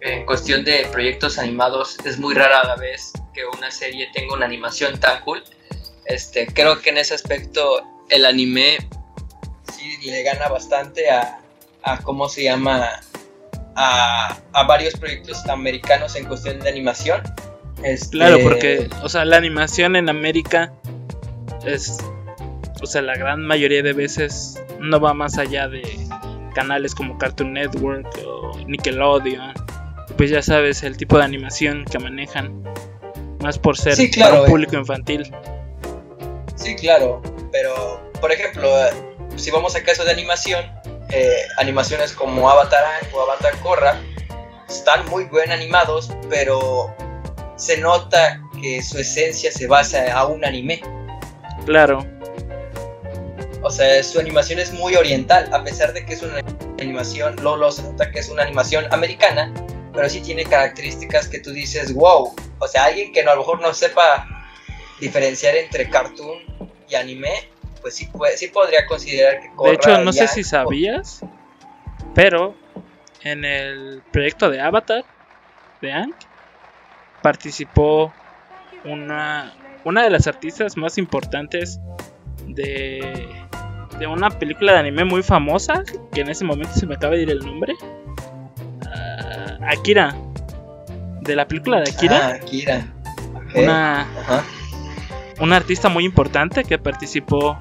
[0.00, 4.46] en cuestión de proyectos animados, es muy rara la vez que una serie tenga una
[4.46, 5.42] animación tan cool.
[6.08, 8.78] Este, creo que en ese aspecto el anime
[9.74, 11.40] sí le gana bastante a,
[11.82, 12.88] a ¿cómo se llama?
[13.74, 17.22] A, a varios proyectos americanos en cuestión de animación.
[17.82, 18.16] Este...
[18.16, 20.72] Claro, porque, o sea, la animación en América
[21.64, 21.98] es,
[22.80, 25.82] o sea, la gran mayoría de veces no va más allá de
[26.54, 29.52] canales como Cartoon Network o Nickelodeon.
[30.16, 32.62] Pues ya sabes el tipo de animación que manejan,
[33.42, 35.30] más por ser claro, para un público infantil.
[36.56, 38.68] Sí, claro, pero por ejemplo,
[39.36, 40.64] si vamos a caso de animación,
[41.10, 44.00] eh, animaciones como Avatar o Avatar Korra
[44.68, 46.94] están muy bien animados, pero
[47.56, 50.80] se nota que su esencia se basa a un anime.
[51.64, 52.04] Claro.
[53.62, 56.40] O sea, su animación es muy oriental, a pesar de que es una
[56.80, 59.52] animación, Lolo se nota que es una animación americana,
[59.92, 62.34] pero sí tiene características que tú dices, wow.
[62.58, 64.26] O sea, alguien que no, a lo mejor no sepa
[65.00, 66.45] diferenciar entre cartoon
[66.88, 67.30] y anime,
[67.80, 71.20] pues sí, sí podría considerar que Korra De hecho, no sé si sabías,
[72.14, 72.54] pero
[73.22, 75.04] en el proyecto de Avatar
[75.80, 76.14] de Ang
[77.22, 78.12] participó
[78.84, 79.52] una,
[79.84, 81.80] una de las artistas más importantes
[82.46, 83.28] de,
[83.98, 87.22] de una película de anime muy famosa, que en ese momento se me acaba de
[87.22, 87.74] ir el nombre.
[88.86, 90.14] Ah, Akira.
[91.20, 92.28] De la película de Akira.
[92.28, 92.86] Ah, Akira.
[93.54, 94.44] Una, Ajá.
[95.40, 97.58] Una artista muy importante que participó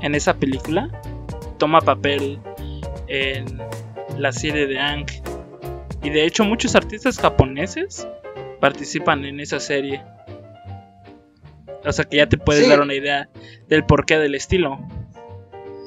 [0.00, 0.88] en esa película
[1.58, 2.40] toma papel
[3.08, 3.58] en
[4.18, 5.06] la serie de Ang.
[6.02, 8.06] Y de hecho muchos artistas japoneses
[8.60, 10.02] participan en esa serie.
[11.84, 12.70] O sea que ya te puedes Sí.
[12.70, 13.28] dar una idea
[13.68, 14.78] del porqué del estilo.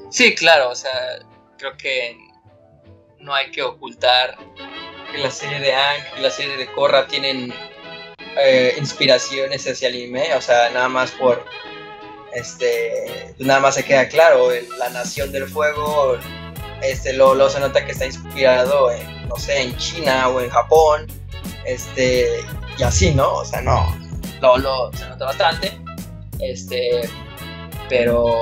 [0.09, 0.91] Sí, claro, o sea,
[1.57, 2.17] creo que
[3.19, 4.37] no hay que ocultar
[5.11, 7.53] que la serie de Ang y la serie de Korra tienen
[8.37, 11.45] eh, inspiraciones hacia el anime, o sea, nada más por
[12.33, 16.17] este, nada más se queda claro, el- la Nación del Fuego,
[16.81, 20.49] este, lo, lo se nota que está inspirado en, no sé, en China o en
[20.49, 21.07] Japón,
[21.65, 22.27] este,
[22.77, 23.33] y así, ¿no?
[23.33, 23.97] O sea, no,
[24.41, 25.77] lo, lo se nota bastante,
[26.39, 27.01] este,
[27.89, 28.39] pero,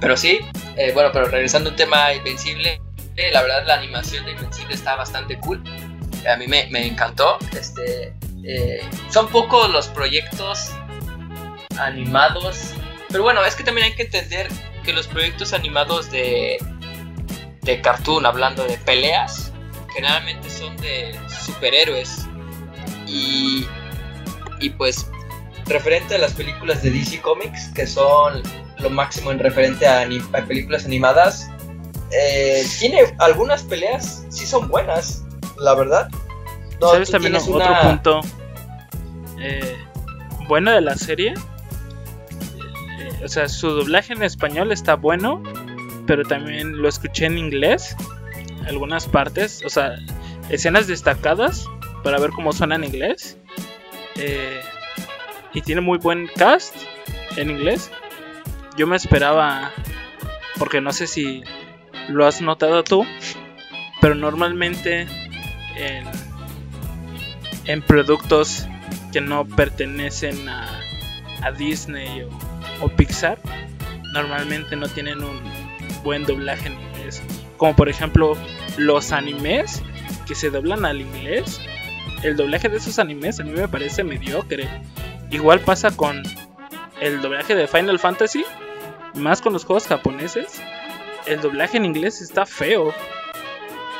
[0.00, 0.38] pero sí,
[0.76, 2.80] eh, bueno, pero regresando a un tema Invencible,
[3.16, 5.62] eh, la verdad la animación de Invencible está bastante cool.
[6.32, 7.36] A mí me, me encantó.
[7.58, 10.70] Este, eh, son pocos los proyectos
[11.78, 12.74] animados.
[13.08, 14.48] Pero bueno, es que también hay que entender
[14.84, 16.58] que los proyectos animados de,
[17.62, 19.52] de cartoon, hablando de peleas,
[19.94, 22.26] generalmente son de superhéroes.
[23.06, 23.66] Y,
[24.60, 25.06] y pues,
[25.66, 28.42] referente a las películas de DC Comics, que son
[28.78, 30.06] lo máximo en referente a,
[30.46, 31.48] películas animadas,
[32.10, 35.22] eh, tiene algunas peleas, sí son buenas,
[35.58, 36.08] la verdad.
[36.82, 38.20] No, ¿Sabes también otro una- punto
[39.40, 39.76] eh,
[40.48, 41.32] bueno de la serie?
[42.98, 45.42] Eh, o sea, su doblaje en español está bueno,
[46.06, 47.96] pero también lo escuché en inglés,
[48.66, 49.94] algunas partes, o sea,
[50.48, 51.66] escenas destacadas
[52.02, 53.38] para ver cómo suena en inglés.
[54.16, 54.60] Eh,
[55.54, 56.74] y tiene muy buen cast
[57.36, 57.90] en inglés.
[58.76, 59.70] Yo me esperaba,
[60.58, 61.42] porque no sé si
[62.08, 63.06] lo has notado tú,
[64.00, 65.06] pero normalmente
[65.76, 66.04] en,
[67.66, 68.66] en productos
[69.12, 70.78] que no pertenecen a,
[71.58, 72.28] Disney o,
[72.84, 73.36] o Pixar,
[74.12, 75.40] normalmente no tienen un
[76.04, 77.22] buen doblaje en inglés.
[77.56, 78.36] Como por ejemplo
[78.76, 79.82] los animes
[80.26, 81.60] que se doblan al inglés.
[82.22, 84.68] El doblaje de esos animes a mí me parece mediocre.
[85.30, 86.22] Igual pasa con
[87.00, 88.44] el doblaje de Final Fantasy,
[89.14, 90.62] más con los juegos japoneses.
[91.26, 92.94] El doblaje en inglés está feo.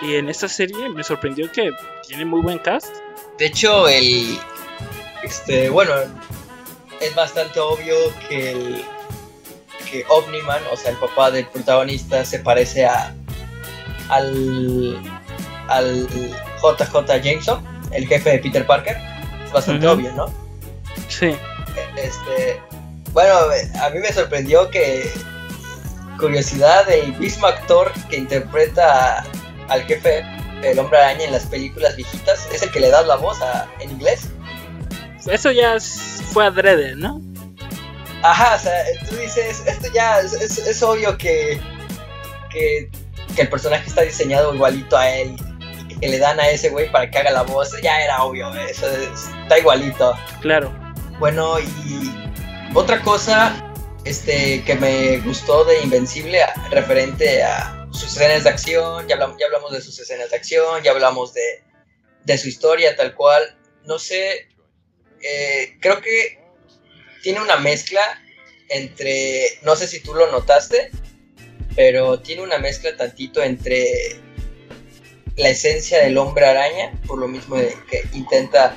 [0.02, 1.70] Y en esta serie me sorprendió que
[2.06, 2.96] tiene muy buen cast.
[3.38, 4.38] De hecho, el.
[5.22, 5.92] Este, bueno,
[7.00, 7.94] es bastante obvio
[8.28, 8.84] que el.
[9.90, 13.14] Que Omniman, o sea, el papá del protagonista, se parece a.
[14.08, 15.00] Al.
[15.68, 16.08] Al
[16.62, 18.96] JJ Jameson, el jefe de Peter Parker.
[19.44, 20.26] Es bastante obvio, ¿no?
[21.08, 21.34] Sí,
[21.96, 22.60] Este.
[23.12, 23.34] Bueno,
[23.80, 25.10] a mí me sorprendió que.
[26.18, 29.24] Curiosidad, el mismo actor que interpreta
[29.68, 30.22] al jefe
[30.68, 33.68] del hombre araña en las películas viejitas es el que le da la voz a-
[33.80, 34.28] en inglés.
[35.30, 37.20] eso ya es- fue adrede, ¿no?
[38.22, 38.72] Ajá, o sea,
[39.08, 41.60] tú dices, esto ya es, es- es obvio que,
[42.50, 42.88] que,
[43.34, 45.36] que el personaje está diseñado igualito a él
[45.88, 48.52] y que le dan a ese güey para que haga la voz, ya era obvio,
[48.54, 50.16] eso es- está igualito.
[50.40, 50.72] Claro.
[51.18, 52.12] Bueno, y
[52.74, 53.52] otra cosa
[54.04, 59.46] este, que me gustó de Invencible referente a sus escenas de acción, ya hablamos, ya
[59.46, 61.62] hablamos de sus escenas de acción, ya hablamos de,
[62.24, 64.48] de su historia tal cual, no sé,
[65.22, 66.42] eh, creo que
[67.22, 68.00] tiene una mezcla
[68.68, 70.90] entre, no sé si tú lo notaste,
[71.76, 74.20] pero tiene una mezcla tantito entre
[75.36, 78.76] la esencia del hombre araña, por lo mismo de que intenta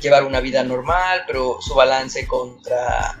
[0.00, 3.20] llevar una vida normal, pero su balance contra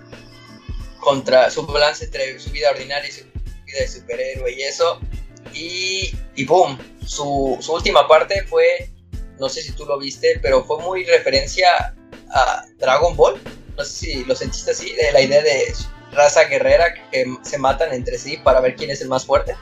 [1.00, 5.00] contra su balance entre su vida ordinaria y su vida de superhéroe y eso
[5.52, 8.90] y, y boom, su, su última parte fue
[9.38, 11.94] no sé si tú lo viste, pero fue muy referencia
[12.30, 13.34] a Dragon Ball.
[13.76, 15.74] No sé si lo sentiste así, de la idea de
[16.12, 19.56] raza guerrera que se matan entre sí para ver quién es el más fuerte.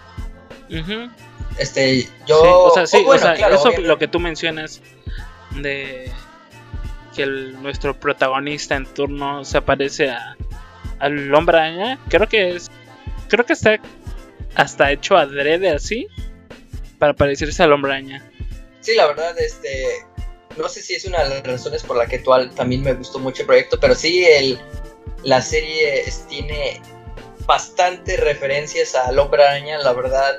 [1.59, 2.43] Este, yo.
[2.43, 3.89] Sí, o sea, sí, oh, bueno, o sea, claro, eso obviamente.
[3.89, 4.81] lo que tú mencionas
[5.61, 6.11] de
[7.15, 10.37] que el- nuestro protagonista en turno se aparece a,
[10.99, 12.71] al hombre araña, creo que es
[13.29, 13.79] creo que está
[14.55, 16.09] hasta hecho adrede así
[16.99, 18.31] para parecerse al hombre araña.
[18.81, 20.07] Sí, la verdad, este.
[20.57, 23.19] No sé si es una de las razones por la que actual también me gustó
[23.19, 24.61] mucho el proyecto, pero sí, el,
[25.23, 26.81] la serie tiene
[27.47, 30.39] bastantes referencias al Hombre Araña, la verdad.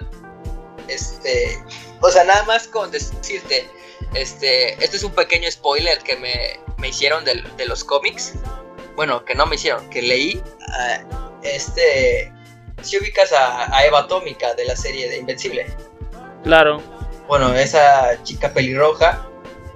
[0.87, 1.57] Este,
[2.01, 3.67] o sea, nada más con decirte,
[4.13, 8.33] este, este es un pequeño spoiler que me, me hicieron de, de, los cómics.
[8.95, 10.35] Bueno, que no me hicieron, que leí.
[10.35, 12.31] Uh, este,
[12.83, 15.65] si ubicas a, a Eva Atómica de la serie de Invencible.
[16.43, 16.81] Claro.
[17.27, 19.27] Bueno, esa chica pelirroja,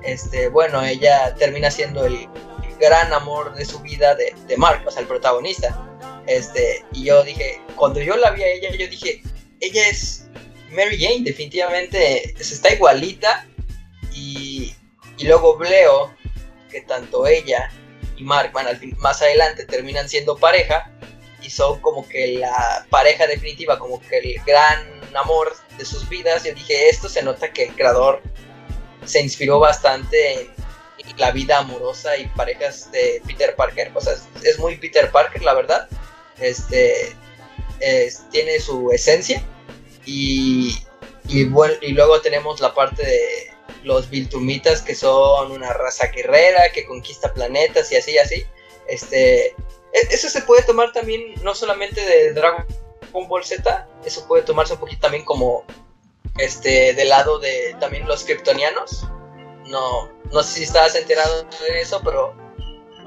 [0.04, 2.28] este, bueno, ella termina siendo el
[2.80, 5.82] gran amor de su vida de, de Mark, o sea, el protagonista.
[6.28, 9.24] Este, y yo dije, cuando yo la vi a ella, yo dije,
[9.62, 10.28] ella es
[10.72, 13.48] Mary Jane, definitivamente está igualita.
[14.13, 14.76] Y,
[15.17, 16.13] y luego veo
[16.70, 17.72] que tanto ella
[18.17, 20.91] y Mark, bueno, al fin, más adelante terminan siendo pareja
[21.41, 26.43] y son como que la pareja definitiva, como que el gran amor de sus vidas.
[26.43, 28.21] Yo dije, esto se nota que el creador
[29.06, 33.91] se inspiró bastante en la vida amorosa y parejas de Peter Parker.
[33.93, 35.88] O sea, es muy Peter Parker, la verdad.
[36.39, 37.15] Este
[38.32, 39.43] tiene su esencia.
[40.06, 40.78] Y,
[41.28, 46.71] y, bueno, y luego tenemos la parte de los Viltumitas, que son una raza guerrera
[46.73, 48.45] que conquista planetas y así, así.
[48.88, 49.54] Este,
[49.93, 52.65] eso se puede tomar también no solamente de Dragon
[53.28, 55.65] Ball Z, eso puede tomarse un poquito también como
[56.38, 59.08] este del lado de también los kryptonianos.
[59.65, 62.36] No, no sé si estabas enterado de eso, pero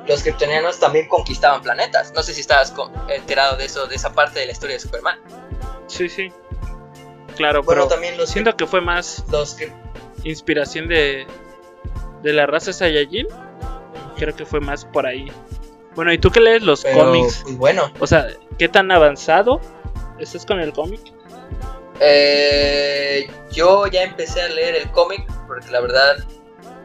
[0.07, 2.13] los kryptonianos también conquistaban planetas.
[2.13, 2.75] No sé si estabas
[3.09, 5.19] enterado de eso, de esa parte de la historia de Superman.
[5.87, 6.33] Sí, sí.
[7.37, 9.57] Claro, pero también los siento que fue más los
[10.25, 11.27] inspiración de
[12.23, 13.27] de la raza Saiyajin.
[14.17, 15.31] Creo que fue más por ahí.
[15.95, 17.41] Bueno, ¿y tú qué lees los cómics?
[17.43, 17.93] Pues bueno.
[18.01, 19.61] O sea, ¿qué tan avanzado
[20.19, 21.01] estás con el cómic?
[22.01, 26.17] Eh, yo ya empecé a leer el cómic porque la verdad,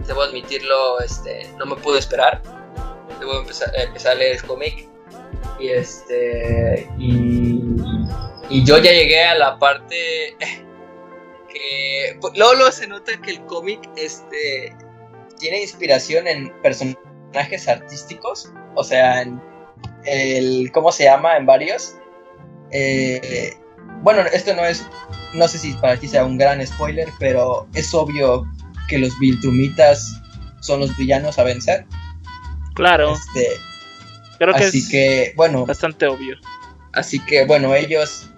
[0.08, 2.42] debo admitirlo, este, no me pude esperar.
[3.20, 4.90] Debo empezar, empezar a leer el cómic
[5.60, 7.62] y este y,
[8.50, 10.36] y yo ya llegué a la parte
[11.50, 14.76] que pues, luego, se nota que el cómic este
[15.40, 19.42] tiene inspiración en personajes artísticos o sea, en
[20.06, 21.38] el, ¿cómo se llama?
[21.38, 21.96] En varios.
[22.72, 23.54] Eh,
[24.02, 24.86] bueno, esto no es,
[25.34, 28.46] no sé si para ti sea un gran spoiler, pero es obvio
[28.88, 30.22] que los Viltrumitas
[30.60, 31.86] son los villanos a vencer.
[32.76, 33.14] Claro.
[33.14, 33.48] Este,
[34.38, 35.66] Creo que así que, bueno.
[35.66, 36.36] Bastante obvio.
[36.94, 38.30] Así que, bueno, ellos,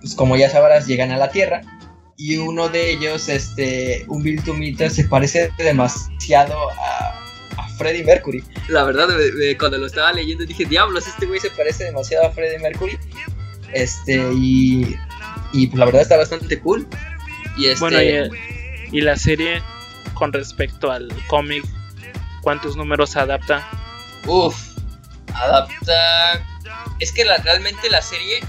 [0.00, 1.60] pues como ya sabrás, llegan a la Tierra.
[2.16, 7.25] Y uno de ellos, este, un Viltrumita, se parece demasiado a,
[7.76, 8.42] Freddie Mercury.
[8.68, 9.08] La verdad,
[9.58, 12.98] cuando lo estaba leyendo dije, diablos, este güey se parece demasiado a Freddie Mercury.
[13.72, 14.96] Este, y,
[15.52, 16.86] y pues la verdad está bastante cool.
[17.56, 17.98] Y este, bueno,
[18.92, 19.62] y, la serie
[20.14, 21.64] con respecto al cómic,
[22.42, 23.66] ¿cuántos números adapta?
[24.26, 24.56] Uf,
[25.34, 26.44] adapta...
[26.98, 28.40] Es que la, realmente la serie...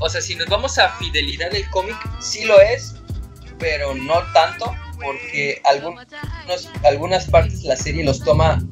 [0.00, 2.96] O sea, si nos vamos a fidelidad del cómic, sí lo es,
[3.58, 5.60] pero no tanto porque
[6.42, 8.62] algunos, algunas partes de la serie los toma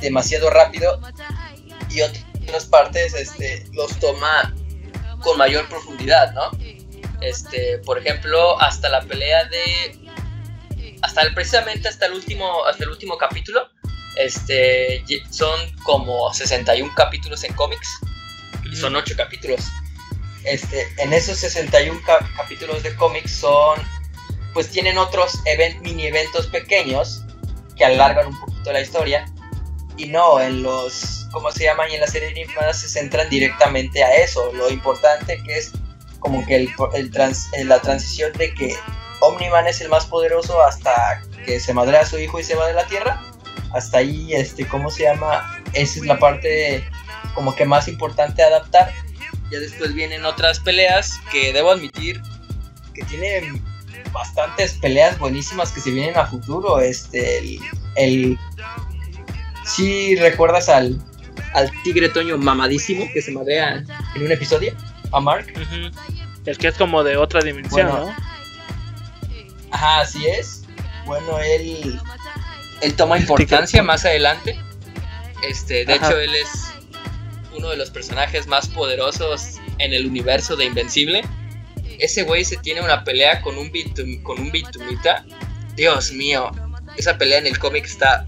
[0.00, 1.00] demasiado rápido
[1.90, 4.54] y otras partes este, los toma
[5.22, 6.50] con mayor profundidad, ¿no?
[7.20, 10.00] Este, por ejemplo, hasta la pelea de
[11.02, 13.68] hasta el, precisamente hasta el último hasta el último capítulo,
[14.16, 17.88] este son como 61 capítulos en cómics
[18.70, 19.66] y son 8 capítulos.
[20.44, 22.00] Este, en esos 61
[22.36, 23.78] capítulos de cómics son
[24.52, 25.40] pues tienen otros
[25.80, 27.22] mini eventos pequeños
[27.76, 29.26] que alargan un poquito la historia.
[29.96, 31.90] Y no, en los, ¿cómo se llaman?
[31.90, 34.52] Y en la serie animada se centran directamente a eso.
[34.54, 35.72] Lo importante que es
[36.20, 38.74] como que el, el la transición de que
[39.20, 42.66] Omniman es el más poderoso hasta que se madrea a su hijo y se va
[42.66, 43.20] de la Tierra.
[43.72, 45.62] Hasta ahí, este, ¿cómo se llama?
[45.74, 46.84] Esa es la parte
[47.34, 48.92] como que más importante adaptar.
[49.50, 52.20] Ya después vienen otras peleas que debo admitir
[52.94, 53.62] que tienen
[54.12, 56.80] bastantes peleas buenísimas que se vienen a futuro.
[56.80, 57.60] Este, el,
[57.96, 58.38] el
[59.64, 61.00] si recuerdas al,
[61.54, 63.84] al tigre Toño mamadísimo que se madrea
[64.14, 64.74] en un episodio
[65.12, 65.52] a Mark.
[66.46, 68.14] El que es como de otra dimensión, ¿no?
[69.70, 70.64] Ajá, así es.
[71.04, 72.00] Bueno, él,
[72.80, 74.58] él toma importancia más adelante.
[75.48, 76.72] Este, de hecho, él es
[77.56, 81.22] uno de los personajes más poderosos en el universo de Invencible
[82.00, 83.70] ese güey se tiene una pelea con un,
[84.22, 85.24] con un Bitumita.
[85.76, 86.50] Dios mío,
[86.96, 88.26] esa pelea en el cómic está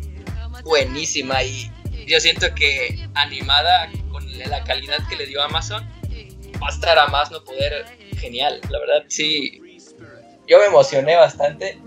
[0.63, 1.71] buenísima y
[2.07, 5.85] yo siento que animada con la calidad que le dio Amazon,
[6.63, 7.85] va a estar a más no poder
[8.19, 8.61] genial.
[8.71, 9.61] La verdad, sí.
[10.47, 11.79] Yo me emocioné bastante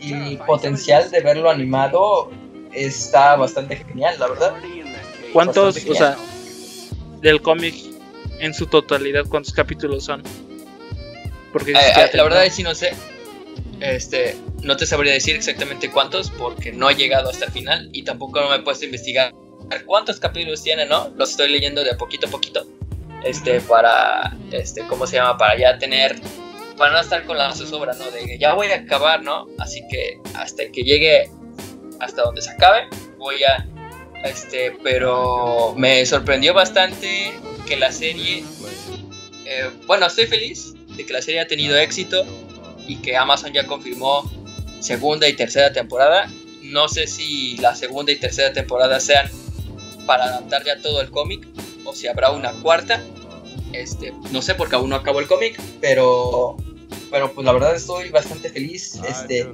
[0.00, 2.30] y el potencial de verlo animado
[2.72, 4.54] está bastante genial, la verdad.
[5.32, 6.16] ¿Cuántos, o sea,
[7.20, 7.74] del cómic
[8.40, 10.22] en su totalidad cuántos capítulos son.
[11.52, 12.92] Porque eh, la verdad es que no sé.
[13.80, 18.04] Este, no te sabría decir exactamente cuántos porque no he llegado hasta el final y
[18.04, 19.32] tampoco me he puesto a investigar
[19.86, 21.12] cuántos capítulos tiene, ¿no?
[21.16, 22.66] Los estoy leyendo de a poquito a poquito.
[23.24, 25.38] Este, para, este, ¿cómo se llama?
[25.38, 26.20] Para ya tener,
[26.76, 28.10] para no estar con la zozobra, ¿no?
[28.10, 29.46] De que ya voy a acabar, ¿no?
[29.58, 31.30] Así que hasta que llegue,
[32.00, 32.88] hasta donde se acabe,
[33.18, 33.66] voy a,
[34.24, 37.32] este, pero me sorprendió bastante
[37.66, 38.44] que la serie,
[39.44, 42.24] eh, bueno, estoy feliz de que la serie ha tenido éxito
[42.86, 44.30] y que Amazon ya confirmó
[44.80, 46.30] segunda y tercera temporada.
[46.62, 49.30] No sé si la segunda y tercera temporada sean
[50.06, 51.46] para adaptar ya todo el cómic
[51.84, 53.02] o si habrá una cuarta.
[53.72, 56.56] Este, no sé porque aún no acabó el cómic, pero
[57.10, 58.98] pero pues la verdad estoy bastante feliz.
[59.06, 59.46] Este,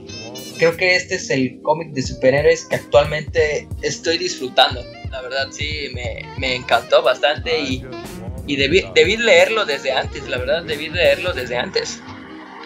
[0.58, 4.84] creo que este es el cómic de superhéroes que actualmente estoy disfrutando.
[5.10, 7.84] La verdad sí, me, me encantó bastante y,
[8.48, 12.00] y debí, debí, leerlo desde antes, la verdad debí leerlo desde antes.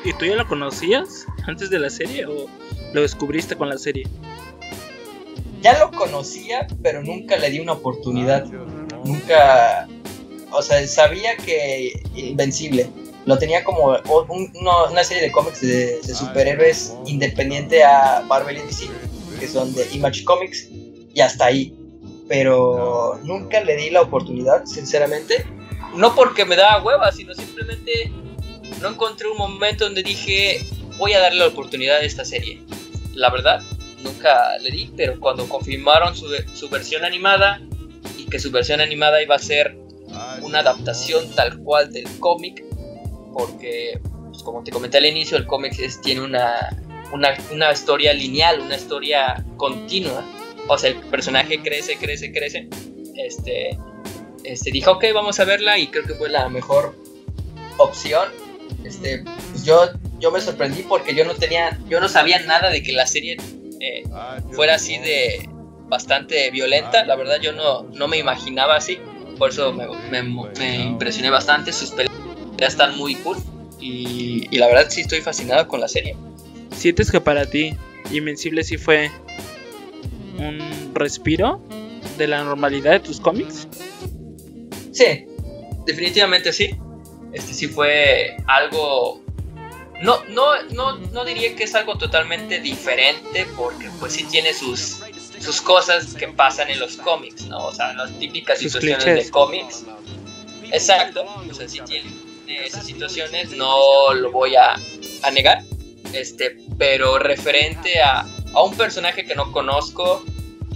[0.04, 2.46] ¿Y tú ya lo conocías antes de la serie o
[2.92, 4.06] lo descubriste con la serie?
[5.60, 8.46] Ya lo conocía, pero nunca le di una oportunidad.
[9.04, 9.86] Nunca,
[10.50, 12.88] o sea, sabía que Invencible
[13.26, 18.86] lo tenía como una serie de cómics de, superhéroes independiente a Marvel y DC,
[19.38, 20.68] que son de Image Comics,
[21.14, 21.76] y hasta ahí.
[22.28, 25.44] Pero nunca le di la oportunidad, sinceramente.
[25.94, 28.10] No porque me daba hueva, sino simplemente
[28.80, 30.64] no encontré un momento donde dije,
[30.98, 32.62] voy a darle la oportunidad a esta serie.
[33.14, 33.62] La verdad,
[34.02, 37.60] nunca le di, pero cuando confirmaron su, su versión animada
[38.18, 39.76] y que su versión animada iba a ser
[40.42, 42.64] una adaptación tal cual del cómic,
[43.32, 46.76] porque, pues, como te comenté al inicio, el cómic tiene una,
[47.12, 50.24] una, historia lineal, una historia continua.
[50.68, 52.68] O sea, el personaje crece, crece, crece.
[53.16, 53.78] Este,
[54.44, 56.96] este, dijo, ok, vamos a verla y creo que fue la mejor
[57.76, 58.28] opción.
[58.84, 62.82] Este, pues yo, yo me sorprendí porque yo no tenía, yo no sabía nada de
[62.82, 63.36] que la serie
[63.80, 64.04] eh,
[64.52, 65.48] fuera así de
[65.88, 67.04] bastante violenta.
[67.04, 68.98] La verdad yo no, no me imaginaba así.
[69.38, 71.72] Por eso me, me, me impresioné bastante.
[71.72, 72.16] Sus peleas
[72.58, 73.36] ya están muy cool.
[73.80, 76.16] Y, y, la verdad sí estoy fascinado con la serie.
[76.70, 77.76] ¿Sientes que para ti
[78.12, 79.10] Invencible sí fue
[80.38, 81.60] un respiro
[82.16, 83.66] de la normalidad de tus cómics?
[84.92, 85.26] Sí,
[85.86, 86.70] definitivamente sí.
[87.32, 89.20] Este sí fue algo...
[90.02, 95.00] No, no, no, no diría que es algo totalmente diferente porque pues sí tiene sus,
[95.38, 97.66] sus cosas que pasan en los cómics, ¿no?
[97.66, 99.84] O sea, las típicas situaciones de cómics.
[100.72, 102.10] Exacto, o sea, sí tiene
[102.64, 104.74] esas situaciones, no lo voy a,
[105.32, 105.62] negar,
[106.12, 110.24] este, pero referente a, a un personaje que no conozco,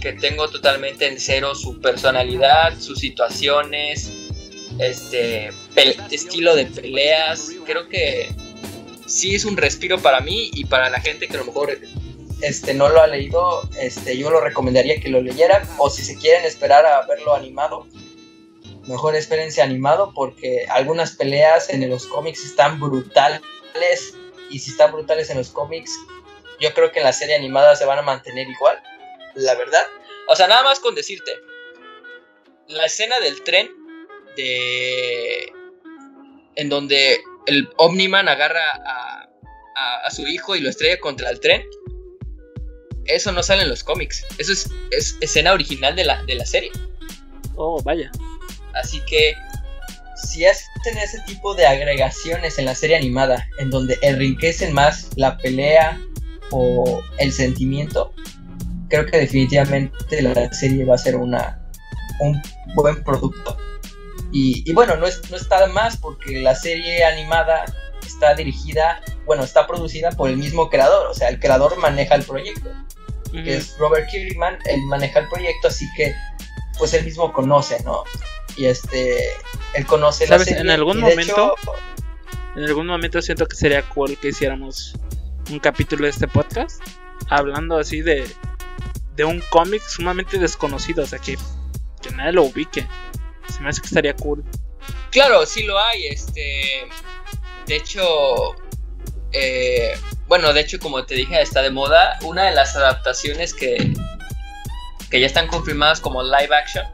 [0.01, 4.11] que tengo totalmente en cero su personalidad, sus situaciones,
[4.79, 5.49] este
[6.11, 8.29] estilo de peleas, creo que
[9.05, 11.77] sí es un respiro para mí y para la gente que a lo mejor
[12.41, 16.17] este no lo ha leído, este yo lo recomendaría que lo leyeran o si se
[16.17, 17.87] quieren esperar a verlo animado,
[18.87, 23.41] mejor espérense animado porque algunas peleas en los cómics están brutales
[24.49, 25.91] y si están brutales en los cómics,
[26.59, 28.81] yo creo que en la serie animada se van a mantener igual,
[29.37, 29.85] la verdad.
[30.27, 31.31] O sea, nada más con decirte,
[32.67, 33.69] la escena del tren
[34.35, 35.51] de
[36.55, 39.29] en donde el Omniman agarra a,
[40.05, 41.63] a, su hijo y lo estrella contra el tren.
[43.05, 44.25] Eso no sale en los cómics.
[44.37, 46.71] Eso es, es escena original de la, de la serie.
[47.55, 48.11] Oh, vaya.
[48.73, 49.33] Así que
[50.15, 55.37] si hacen ese tipo de agregaciones en la serie animada, en donde enriquecen más la
[55.37, 56.01] pelea
[56.51, 58.13] o el sentimiento,
[58.89, 61.59] creo que definitivamente la serie va a ser una,
[62.19, 62.41] un
[62.75, 63.57] buen producto.
[64.31, 67.65] Y, bueno, no, es, no está más porque la serie animada
[68.05, 72.23] está dirigida, bueno, está producida por el mismo creador, o sea, el creador maneja el
[72.23, 72.69] proyecto,
[73.31, 76.13] que es Robert Kirkman, él maneja el proyecto, así que
[76.77, 78.03] pues él mismo conoce, ¿no?
[78.57, 79.19] y este
[79.75, 80.61] él conoce la serie.
[80.61, 81.55] En algún momento,
[82.55, 84.95] en algún momento siento que sería cool que hiciéramos
[85.51, 86.81] un capítulo de este podcast
[87.29, 88.27] hablando así de
[89.17, 91.37] de un cómic sumamente desconocido, o sea que,
[92.01, 92.87] que nadie lo ubique.
[93.53, 94.45] Se me hace que estaría cool.
[95.11, 96.87] Claro, sí lo hay, este
[97.65, 98.55] de hecho
[99.33, 99.99] eh,
[100.29, 103.93] bueno, de hecho como te dije está de moda una de las adaptaciones que
[105.09, 106.85] que ya están confirmadas como live action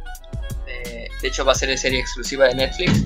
[1.24, 3.05] de hecho va a ser serie exclusiva de Netflix.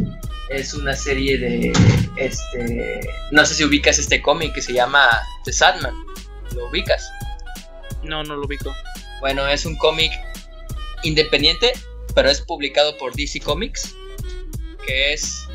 [0.50, 1.72] Es una serie de,
[2.16, 3.00] este,
[3.32, 5.08] no sé si ubicas este cómic que se llama
[5.46, 5.94] The Sadman.
[6.56, 7.12] ¿Lo ubicas?
[8.04, 8.74] No, no lo ubico.
[9.20, 10.12] Bueno, es un cómic
[11.04, 11.74] independiente,
[12.14, 13.96] pero es publicado por DC Comics.
[14.86, 15.48] que es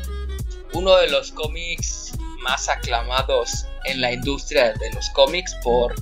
[0.73, 2.11] uno de los cómics
[2.41, 5.95] más aclamados en la industria de los cómics por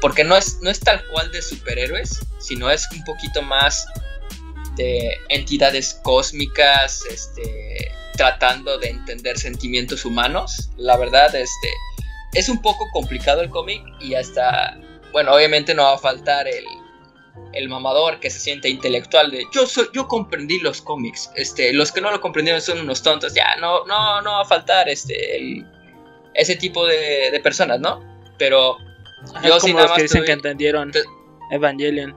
[0.00, 3.86] porque no es, no es tal cual de superhéroes, sino es un poquito más
[4.76, 10.70] de entidades cósmicas, este, tratando de entender sentimientos humanos.
[10.76, 11.68] La verdad, este,
[12.34, 14.78] es un poco complicado el cómic y hasta,
[15.12, 16.64] bueno, obviamente no va a faltar el,
[17.52, 21.92] el mamador que se siente intelectual de yo soy, yo comprendí los cómics, este, los
[21.92, 25.64] que no lo comprendieron son unos tontos, ya no, no, no va a faltar este,
[26.34, 28.04] ese tipo de, de personas, ¿no?
[28.38, 28.78] Pero
[29.42, 30.92] yo sí nada más que dicen que entendieron
[31.50, 32.14] Evangelion.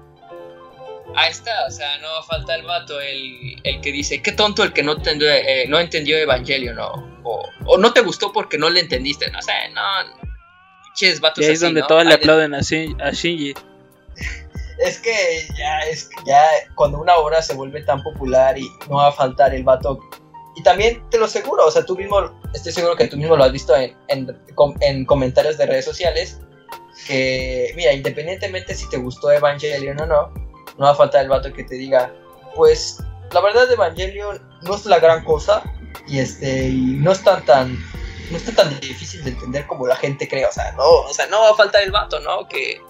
[1.16, 4.72] Ahí está, o sea, no falta el vato, el, el que dice, qué tonto el
[4.72, 8.80] que no entendió, eh, no entendió Evangelion, o, o, no te gustó porque no le
[8.80, 9.82] entendiste, no sé, no,
[10.96, 13.54] ches, vatos y ahí es donde todos le aplauden a, Shinji.
[14.80, 16.44] Es que ya, es ya
[16.76, 20.00] cuando una obra se vuelve tan popular y no va a faltar el vato.
[20.56, 23.44] Y también te lo aseguro, o sea, tú mismo, estoy seguro que tú mismo lo
[23.44, 24.28] has visto en, en,
[24.82, 26.40] en comentarios de redes sociales,
[27.08, 30.34] que, mira, independientemente si te gustó Evangelion o no,
[30.78, 32.14] no va a faltar el vato que te diga,
[32.56, 33.02] pues
[33.32, 35.64] la verdad Evangelion no es la gran cosa
[36.08, 37.78] y este no es tan tan
[38.30, 41.28] no está tan difícil de entender como la gente cree, o sea, no, o sea,
[41.28, 42.48] no va a faltar el vato, ¿no?
[42.48, 42.82] Que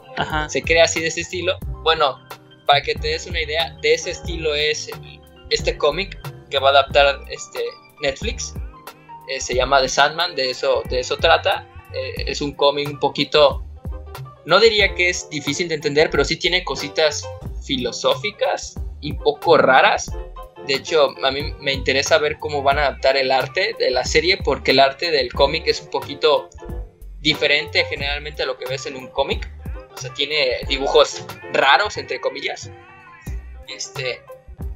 [0.48, 1.58] se crea así de ese estilo.
[1.84, 2.20] Bueno,
[2.66, 4.90] para que te des una idea, de ese estilo es
[5.50, 7.60] este cómic que va a adaptar este
[8.02, 8.54] Netflix.
[9.30, 11.68] Eh, se llama The Sandman, de eso, de eso trata.
[11.94, 13.64] Eh, es un cómic un poquito
[14.46, 17.28] no diría que es difícil de entender, pero sí tiene cositas
[17.64, 20.12] filosóficas y poco raras.
[20.68, 24.04] De hecho, a mí me interesa ver cómo van a adaptar el arte de la
[24.04, 26.50] serie, porque el arte del cómic es un poquito
[27.20, 29.52] diferente generalmente a lo que ves en un cómic.
[29.94, 32.72] O sea, tiene dibujos raros, entre comillas.
[33.68, 34.22] Este,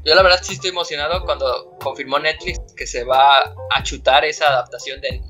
[0.03, 3.39] yo la verdad sí estoy emocionado cuando confirmó Netflix que se va
[3.75, 5.21] a chutar esa adaptación de,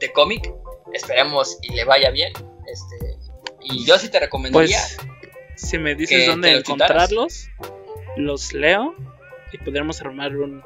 [0.00, 0.52] de cómic.
[0.92, 2.32] Esperemos y le vaya bien.
[2.66, 3.18] Este,
[3.62, 4.78] y yo sí te recomendaría.
[4.78, 5.10] Pues,
[5.56, 7.48] si me dices dónde encontrarlos,
[8.16, 8.94] los leo
[9.52, 10.62] y podremos armar un,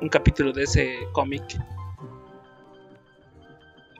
[0.00, 1.42] un capítulo de ese cómic.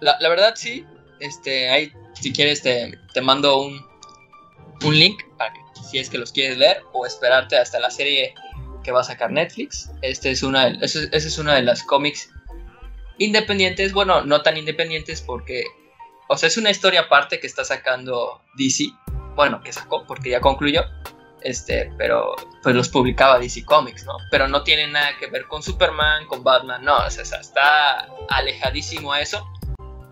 [0.01, 0.85] La, la, verdad sí,
[1.21, 3.85] este, ahí si quieres te, te mando un,
[4.85, 5.23] un link
[5.91, 8.35] si es que los quieres leer o esperarte hasta la serie
[8.83, 9.91] que va a sacar Netflix.
[10.01, 12.31] Este es una, ese, es una de las cómics
[13.19, 15.65] independientes, bueno, no tan independientes porque
[16.33, 18.87] o sea, es una historia aparte que está sacando DC.
[19.37, 20.83] Bueno, que sacó porque ya concluyó.
[21.43, 24.17] Este, pero pues los publicaba DC Comics, ¿no?
[24.31, 29.13] Pero no tiene nada que ver con Superman, con Batman, no, o sea, está alejadísimo
[29.13, 29.47] a eso.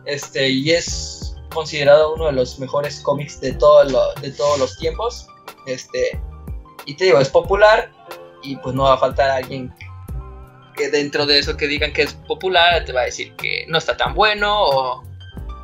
[0.05, 3.85] Este, y es considerado uno de los mejores cómics de, todo
[4.21, 5.27] de todos los tiempos.
[5.67, 6.21] Este,
[6.87, 7.93] y te digo, es popular
[8.43, 9.75] y pues no va a faltar alguien
[10.77, 13.77] que dentro de eso que digan que es popular te va a decir que no
[13.77, 15.03] está tan bueno o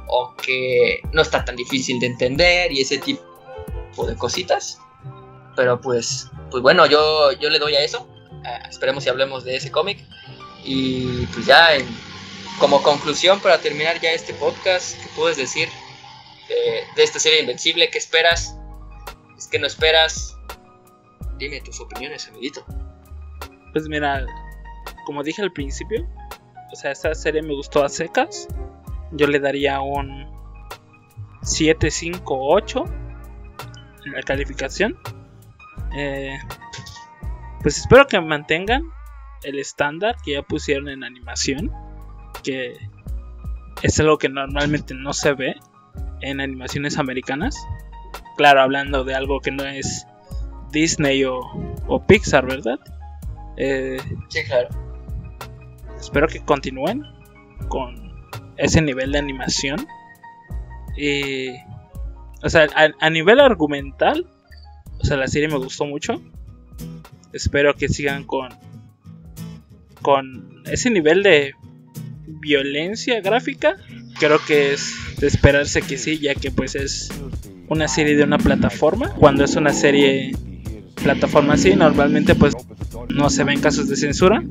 [0.09, 3.23] o que no está tan difícil de entender y ese tipo
[4.07, 4.79] de cositas.
[5.55, 8.07] Pero pues, pues bueno, yo, yo le doy a eso.
[8.69, 10.05] Esperemos si hablemos de ese cómic.
[10.65, 11.69] Y pues ya
[12.59, 15.69] como conclusión para terminar ya este podcast, ¿qué puedes decir
[16.49, 17.91] de, esta serie Invencible?
[17.91, 18.57] ¿Qué esperas?
[19.37, 20.37] ¿Es que no esperas?
[21.39, 22.65] Dime tus opiniones, amiguito.
[23.73, 24.27] Pues mira,
[25.05, 26.07] como dije al principio,
[26.73, 28.49] o sea, esta serie me gustó a secas
[29.13, 30.27] yo le daría un
[31.43, 32.85] 758
[34.05, 34.99] en la calificación.
[35.97, 36.39] Eh,
[37.63, 38.83] pues espero que mantengan
[39.43, 41.73] el estándar que ya pusieron en animación,
[42.47, 42.77] que
[43.83, 45.57] es algo que normalmente no se ve
[46.21, 47.57] en animaciones americanas.
[48.37, 50.07] Claro, hablando de algo que no es
[50.71, 52.79] Disney o, Pixar, ¿verdad?
[53.57, 54.69] Eh, sí, claro.
[55.99, 57.03] Espero que continúen
[57.69, 58.15] con
[58.57, 59.87] ese nivel de animación.
[60.97, 61.49] Y,
[62.43, 62.69] o sea,
[63.01, 64.27] a, nivel argumental,
[65.01, 66.23] o sea, la serie me gustó mucho.
[67.33, 68.51] Espero que sigan con,
[70.01, 71.55] con ese nivel de
[72.27, 73.77] violencia gráfica.
[74.19, 77.11] Creo que es de esperarse que sí, ya que pues es
[77.69, 79.11] una serie de una plataforma.
[79.15, 80.35] Cuando es una serie
[80.95, 82.55] plataforma así, normalmente pues
[83.09, 84.43] no se ven casos de censura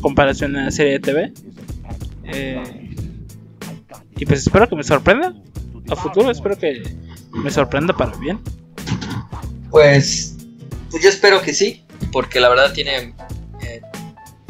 [0.00, 1.32] comparación a una serie de TV.
[2.24, 2.62] Eh,
[4.16, 5.34] y pues espero que me sorprenda.
[5.90, 6.82] A futuro espero que
[7.32, 8.40] me sorprenda para bien.
[9.70, 10.36] Pues,
[10.90, 13.14] pues yo espero que sí, porque la verdad tiene
[13.62, 13.82] eh,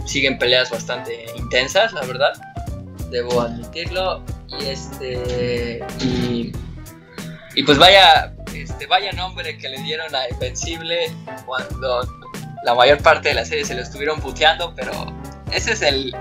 [0.05, 2.33] siguen peleas bastante intensas, la verdad.
[3.11, 4.23] Debo admitirlo.
[4.49, 6.53] Y este y,
[7.55, 11.11] y pues vaya este vaya nombre que le dieron a Invencible
[11.45, 12.03] cuando
[12.67, 14.93] la mayor parte de la serie se lo estuvieron puteando, pero
[15.53, 16.15] ese es el.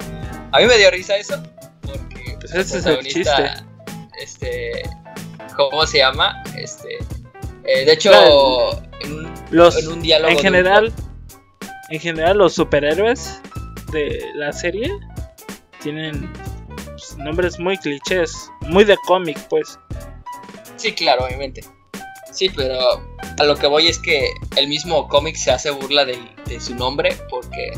[0.52, 1.42] A mí me dio risa eso.
[1.82, 3.32] Porque pues ese es el chiste.
[4.22, 4.84] Este.
[5.56, 6.44] ¿Cómo se llama?
[6.56, 7.00] Este.
[7.64, 8.12] Eh, de hecho,
[9.02, 10.32] en, un, los, en un diálogo.
[10.32, 10.94] En general,
[11.90, 13.42] en general, los superhéroes
[13.92, 14.92] de la serie
[15.82, 16.32] tienen
[17.08, 19.80] pues, nombres muy clichés, muy de cómic, pues.
[20.78, 21.64] Sí, claro, obviamente.
[22.32, 22.80] Sí, pero
[23.40, 26.20] a lo que voy es que el mismo cómic se hace burla de,
[26.60, 27.72] su nombre porque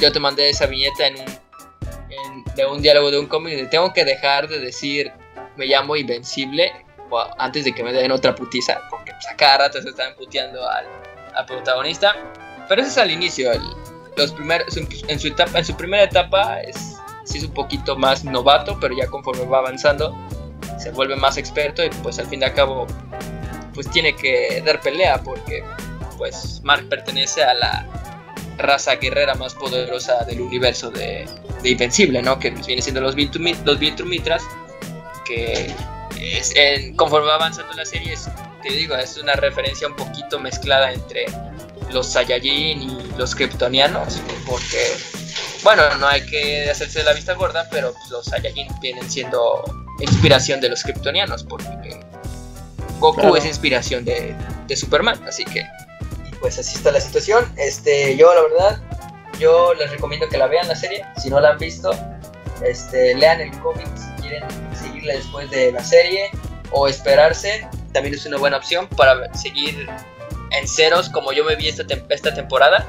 [0.00, 1.14] yo te mandé esa viñeta en
[2.54, 5.12] de un diálogo de un cómic de tengo que dejar de decir
[5.56, 6.72] me llamo Invencible
[7.38, 10.60] antes de que me den otra putiza porque pues, a cada rato se están puteando
[10.68, 10.86] al,
[11.46, 12.14] protagonista.
[12.68, 15.20] Pero eso es al inicio, en
[15.64, 16.93] su primera etapa es,
[17.24, 20.16] sí es un poquito más novato, pero ya conforme va avanzando
[20.78, 22.86] se vuelve más experto y pues al fin y al cabo
[23.74, 25.64] pues tiene que dar pelea porque
[26.16, 27.86] pues Mark pertenece a la
[28.58, 31.28] raza guerrera más poderosa del universo de,
[31.62, 32.38] de Invencible, ¿no?
[32.38, 34.42] Que viene siendo los Viltrumitras,
[35.24, 35.74] que
[36.96, 38.28] conforme va avanzando la serie, es,
[38.62, 41.26] te digo, es una referencia un poquito mezclada entre
[41.92, 44.96] los Saiyajin y los Kryptonianos, porque,
[45.64, 49.64] bueno, no hay que hacerse la vista gorda, pero los Saiyajin vienen siendo
[49.98, 52.00] inspiración de los Kryptonianos, porque
[53.00, 54.36] Goku es inspiración de,
[54.76, 55.66] Superman, así que
[56.40, 57.50] pues así está la situación.
[57.56, 58.82] Este, yo la verdad,
[59.38, 61.92] yo les recomiendo que la vean la serie, si no la han visto,
[62.62, 64.44] este, lean el cómic si quieren
[64.78, 66.30] seguirla después de la serie
[66.72, 69.88] o esperarse, también es una buena opción para seguir
[70.50, 72.86] en ceros como yo me vi esta, esta temporada.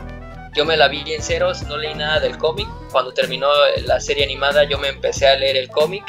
[0.55, 2.67] Yo me la vi en ceros, no leí nada del cómic.
[2.91, 3.47] Cuando terminó
[3.83, 6.03] la serie animada yo me empecé a leer el cómic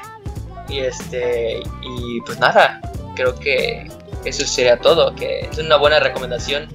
[0.69, 2.81] y este y pues nada,
[3.17, 3.91] creo que
[4.25, 6.69] eso sería todo, que es una buena recomendación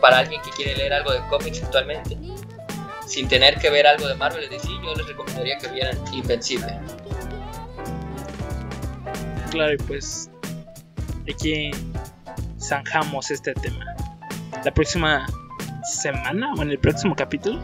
[0.00, 2.16] para alguien que quiere leer algo de cómics actualmente.
[3.06, 6.78] Sin tener que ver algo de Marvel, es decir, yo les recomendaría que vieran Invencible.
[9.50, 10.30] Claro, y pues
[11.30, 11.72] aquí
[12.58, 13.84] zanjamos este tema.
[14.64, 15.26] La próxima
[15.84, 17.60] semana o en el próximo capítulo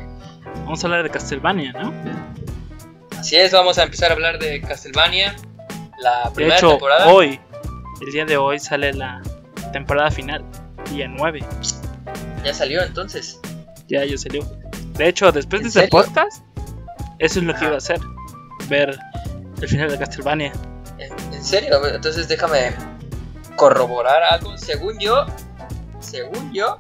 [0.65, 1.93] vamos a hablar de Castlevania, ¿no?
[3.19, 5.35] Así es, vamos a empezar a hablar de Castlevania.
[5.99, 7.07] La primera de hecho, temporada.
[7.09, 7.41] Hoy
[8.01, 9.21] el día de hoy sale la
[9.73, 10.45] temporada final,
[10.91, 11.45] día 9.
[12.45, 13.41] ¿Ya salió entonces?
[13.89, 14.45] Ya, ya salió.
[14.95, 16.43] De hecho, después de ese podcast,
[17.19, 17.99] eso es lo que iba a hacer:
[18.69, 18.99] ver
[19.61, 20.53] el final de Castlevania.
[20.99, 21.85] ¿En, serio?
[21.87, 22.73] Entonces déjame
[23.57, 24.57] corroborar algo.
[24.57, 25.27] Según yo,
[26.01, 26.79] según yo,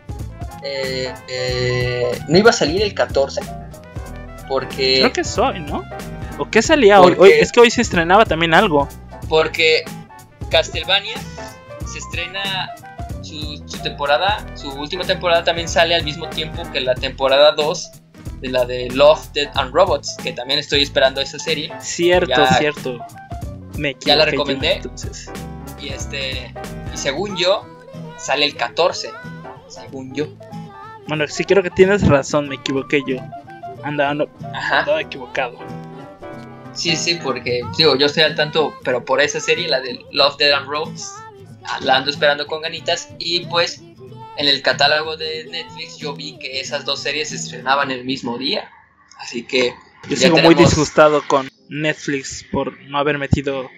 [0.63, 3.41] eh, eh, no iba a salir el 14.
[4.49, 5.01] Porque.
[5.01, 5.85] Creo que es hoy, ¿no?
[6.39, 7.15] ¿O qué salía hoy?
[7.19, 7.31] hoy?
[7.33, 8.89] Es que hoy se estrenaba también algo.
[9.29, 9.85] Porque
[10.51, 11.17] Castlevania
[11.87, 12.71] se estrena
[13.23, 17.91] su, temporada, su última temporada también sale al mismo tiempo que la temporada 2
[18.41, 21.73] de la de Love, Dead and Robots, que también estoy esperando esa serie.
[21.81, 22.99] Cierto, cierto.
[23.77, 24.75] Me ya la recomendé.
[24.75, 25.31] entonces.
[25.81, 26.53] Y este
[26.93, 27.65] y según yo
[28.17, 29.11] sale el 14,
[29.69, 30.27] según yo.
[31.07, 33.17] Bueno, sí creo que tienes razón, me equivoqué yo.
[33.83, 35.59] Andaba, andaba equivocado.
[36.75, 40.37] Sí, sí, porque digo, yo estoy al tanto, pero por esa serie, la de Love,
[40.37, 41.07] Dead and Rose,
[41.81, 43.09] la ando esperando con ganitas.
[43.19, 43.81] Y pues
[44.37, 48.39] en el catálogo de Netflix yo vi que esas dos series se estrenaban el mismo
[48.39, 48.71] día.
[49.19, 49.75] Así que.
[50.09, 53.69] Yo sigo muy disgustado con Netflix por no haber metido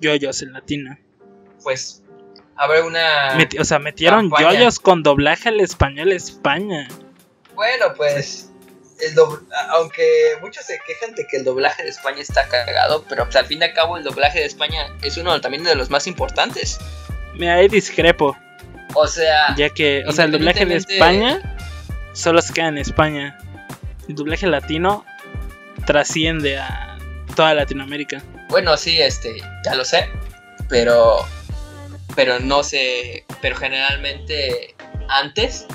[0.00, 0.98] yoyos en latino.
[1.62, 1.99] Pues
[2.60, 3.38] habrá una.
[3.58, 6.86] o sea, metieron yoyos con doblaje al español España.
[7.54, 8.46] Bueno, pues
[9.70, 10.04] aunque
[10.42, 13.60] muchos se quejan de que el doblaje de España está cagado, pero pues, al fin
[13.60, 16.78] y al cabo el doblaje de España es uno también de los más importantes.
[17.34, 18.36] Me ahí discrepo.
[18.94, 21.56] O sea, ya que, o sea, el doblaje de España
[22.12, 23.38] solo se queda en España.
[24.06, 25.06] El doblaje latino
[25.86, 26.98] trasciende a
[27.34, 28.22] toda Latinoamérica.
[28.50, 30.10] Bueno, sí, este, ya lo sé,
[30.68, 31.24] pero
[32.14, 34.74] pero no sé, pero generalmente
[35.08, 35.66] antes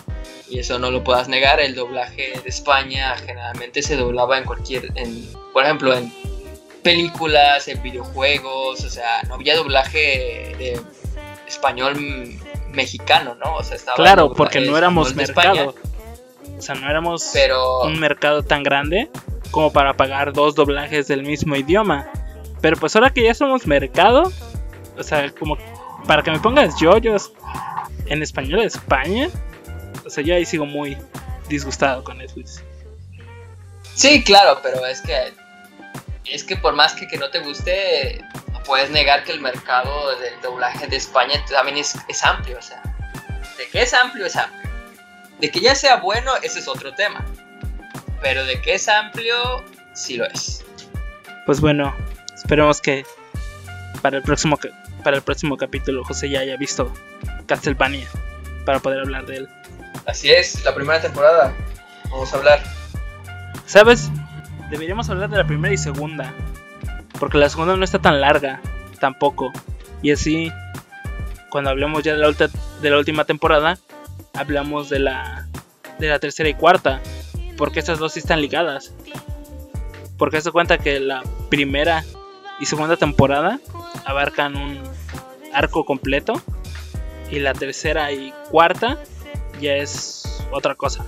[0.50, 4.92] y eso no lo puedas negar, el doblaje de España generalmente se doblaba en cualquier,
[4.96, 6.14] en, por ejemplo, en
[6.84, 10.80] películas, en videojuegos, o sea, no había doblaje de
[11.48, 11.96] español
[12.70, 13.56] mexicano, ¿no?
[13.56, 15.74] O sea, estaba claro, porque no éramos mercado.
[16.58, 17.34] O sea, no éramos
[17.84, 19.10] un mercado tan grande
[19.52, 22.10] como para pagar dos doblajes del mismo idioma.
[22.62, 24.32] Pero pues ahora que ya somos mercado,
[24.98, 25.58] o sea, como
[26.08, 27.32] para que me pongas yoyos
[28.08, 29.30] en español de España,
[30.06, 30.98] o sea, yo ahí sigo muy
[31.50, 32.64] disgustado con Netflix.
[33.94, 35.34] Sí, claro, pero es que
[36.26, 40.18] es que por más que, que no te guste, no puedes negar que el mercado
[40.20, 42.82] del doblaje de España también es, es amplio, o sea,
[43.58, 44.70] de que es amplio es amplio.
[45.40, 47.26] De que ya sea bueno, ese es otro tema.
[48.22, 50.64] Pero de que es amplio, sí lo es.
[51.46, 51.96] Pues bueno,
[52.34, 53.06] esperemos que
[54.02, 54.58] para el próximo
[55.06, 56.92] para el próximo capítulo José ya haya visto
[57.46, 58.08] Castlevania
[58.66, 59.50] para poder hablar de él.
[60.08, 61.54] Así es, la primera temporada.
[62.10, 62.60] Vamos a hablar.
[63.68, 64.10] ¿Sabes?
[64.72, 66.34] Deberíamos hablar de la primera y segunda.
[67.20, 68.60] Porque la segunda no está tan larga,
[69.00, 69.54] tampoco.
[70.02, 70.52] Y así,
[71.52, 72.50] cuando hablemos ya de la, ulta-
[72.82, 73.78] de la última temporada,
[74.34, 75.48] hablamos de la,
[76.00, 77.00] de la tercera y cuarta.
[77.58, 78.92] Porque estas dos sí están ligadas.
[80.18, 82.04] Porque se cuenta que la primera
[82.60, 83.60] y segunda temporada
[84.06, 84.82] abarcan un
[85.56, 86.34] arco completo.
[87.32, 89.00] Y la tercera y cuarta
[89.60, 91.06] ya es otra cosa.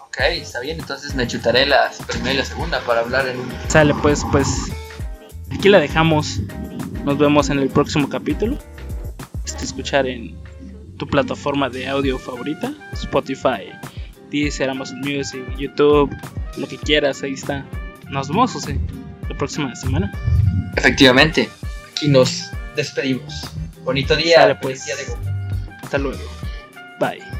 [0.00, 3.48] Ok, está bien, entonces me chutaré la primera y la segunda para hablar en un...
[3.68, 4.72] Sale pues, pues
[5.52, 6.40] aquí la dejamos.
[7.04, 8.58] Nos vemos en el próximo capítulo.
[9.44, 10.36] Este escuchar en
[10.98, 13.70] tu plataforma de audio favorita, Spotify,
[14.30, 16.14] Deezer, Amazon Music, YouTube,
[16.56, 17.64] lo que quieras, ahí está.
[18.10, 18.78] Nos vemos, José,
[19.28, 20.12] la próxima semana.
[20.76, 21.48] Efectivamente,
[21.92, 23.44] aquí nos despedimos.
[23.84, 24.84] Bonito día, Sale, pues.
[24.84, 25.20] día de Goku.
[25.82, 26.22] Hasta luego.
[26.98, 27.39] Bye.